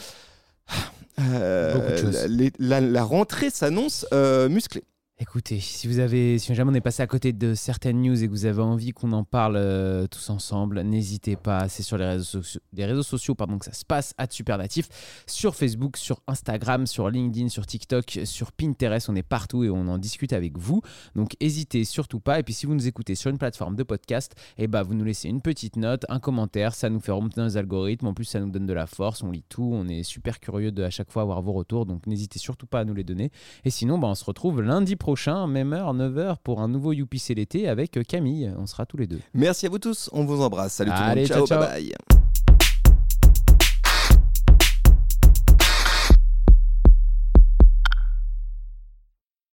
Euh, 1.21 2.51
la 2.59 3.05
rentrée 3.05 3.51
s'annonce 3.51 4.07
euh, 4.13 4.49
musclée. 4.49 4.83
Écoutez, 5.19 5.61
si 5.61 5.87
vous 5.87 5.99
avez, 6.01 6.39
si 6.39 6.53
jamais 6.55 6.73
on 6.73 6.75
est 6.75 6.81
passé 6.81 7.03
à 7.03 7.07
côté 7.07 7.33
de 7.33 7.55
certaines 7.55 8.01
news 8.01 8.25
et 8.25 8.27
que 8.27 8.33
vous 8.33 8.47
avez 8.47 8.63
envie 8.63 8.91
qu'on 8.91 9.13
en 9.13 9.23
parle 9.23 9.57
euh, 9.57 10.07
tous 10.09 10.31
ensemble, 10.31 10.81
n'hésitez 10.81 11.37
pas. 11.37 11.69
C'est 11.69 11.85
sur 11.85 11.97
les 11.97 12.85
réseaux 12.85 13.03
sociaux, 13.03 13.35
pardon, 13.35 13.59
que 13.59 13.67
ça 13.67 13.73
se 13.73 13.85
passe 13.85 14.15
à 14.19 14.27
Supernatif. 14.29 14.89
Sur 15.29 15.55
Facebook, 15.55 15.97
sur 15.97 16.21
Instagram, 16.27 16.89
sur 16.89 17.09
LinkedIn, 17.09 17.51
sur 17.51 17.67
TikTok, 17.67 18.21
sur 18.25 18.51
Pinterest, 18.53 19.11
on 19.11 19.15
est 19.15 19.23
partout 19.23 19.63
et 19.63 19.71
on 19.71 19.87
en 19.87 19.99
discute 19.99 20.33
avec 20.33 20.59
vous. 20.59 20.81
Donc 21.15 21.37
n'hésitez 21.41 21.85
surtout 21.85 22.19
pas. 22.19 22.41
Et 22.41 22.43
puis 22.43 22.55
si 22.55 22.67
vous 22.67 22.75
nous 22.75 22.89
écoutez 22.89 23.15
sur 23.15 23.31
une 23.31 23.39
plateforme 23.39 23.77
de 23.77 23.85
podcast, 23.85 24.35
eh 24.59 24.67
ben, 24.67 24.83
vous 24.83 24.95
nous 24.95 25.05
laissez 25.05 25.29
une 25.29 25.43
petite 25.43 25.77
note, 25.77 26.05
un 26.09 26.21
commentaire. 26.21 26.75
Ça 26.75 26.91
nous 26.91 27.01
fait 27.01 27.13
remonter 27.13 27.37
dans 27.37 27.47
les 27.47 27.59
algorithmes. 27.59 28.09
En 28.09 28.15
plus, 28.15 28.25
ça 28.25 28.41
nous 28.41 28.51
donne 28.51 28.67
de 28.67 28.73
la 28.73 28.87
force. 28.87 29.23
On 29.23 29.31
lit 29.31 29.45
tout. 29.49 29.71
On 29.73 29.87
est 29.89 30.03
super 30.03 30.41
curieux 30.41 30.73
de 30.73 30.83
à 30.83 30.91
chaque 30.91 31.13
fois 31.13 31.23
avoir 31.23 31.43
vos 31.43 31.53
retours. 31.53 31.87
Donc 31.87 32.09
n'hésitez 32.09 32.41
surtout 32.41 32.67
pas 32.67 32.81
à 32.81 32.85
nous 32.85 32.95
les 32.95 33.05
donner. 33.05 33.31
Et 33.65 33.71
sinon, 33.71 33.99
bah, 33.99 34.09
on 34.09 34.17
se 34.17 34.25
retrouve 34.25 34.63
lundi 34.63 34.97
prochain, 35.03 35.47
même 35.47 35.73
heure, 35.75 35.93
9h, 35.95 36.37
pour 36.43 36.61
un 36.63 36.69
nouveau 36.69 36.93
UPC 36.95 37.35
l'été 37.35 37.69
avec 37.69 37.99
Camille. 38.09 38.51
On 38.57 38.67
sera 38.67 38.87
tous 38.87 38.97
les 38.97 39.07
deux. 39.07 39.21
Merci 39.35 39.67
à 39.67 39.69
vous 39.69 39.79
tous, 39.79 40.09
on 40.13 40.25
vous 40.25 40.41
embrasse. 40.41 40.73
Salut 40.75 40.91
tout 40.91 40.97
le 40.97 41.03
Allez, 41.03 41.21
monde, 41.23 41.29
ciao, 41.29 41.47
ciao, 41.47 41.61
ciao. 41.61 41.61
bye 41.61 41.93
bye. 42.09 42.22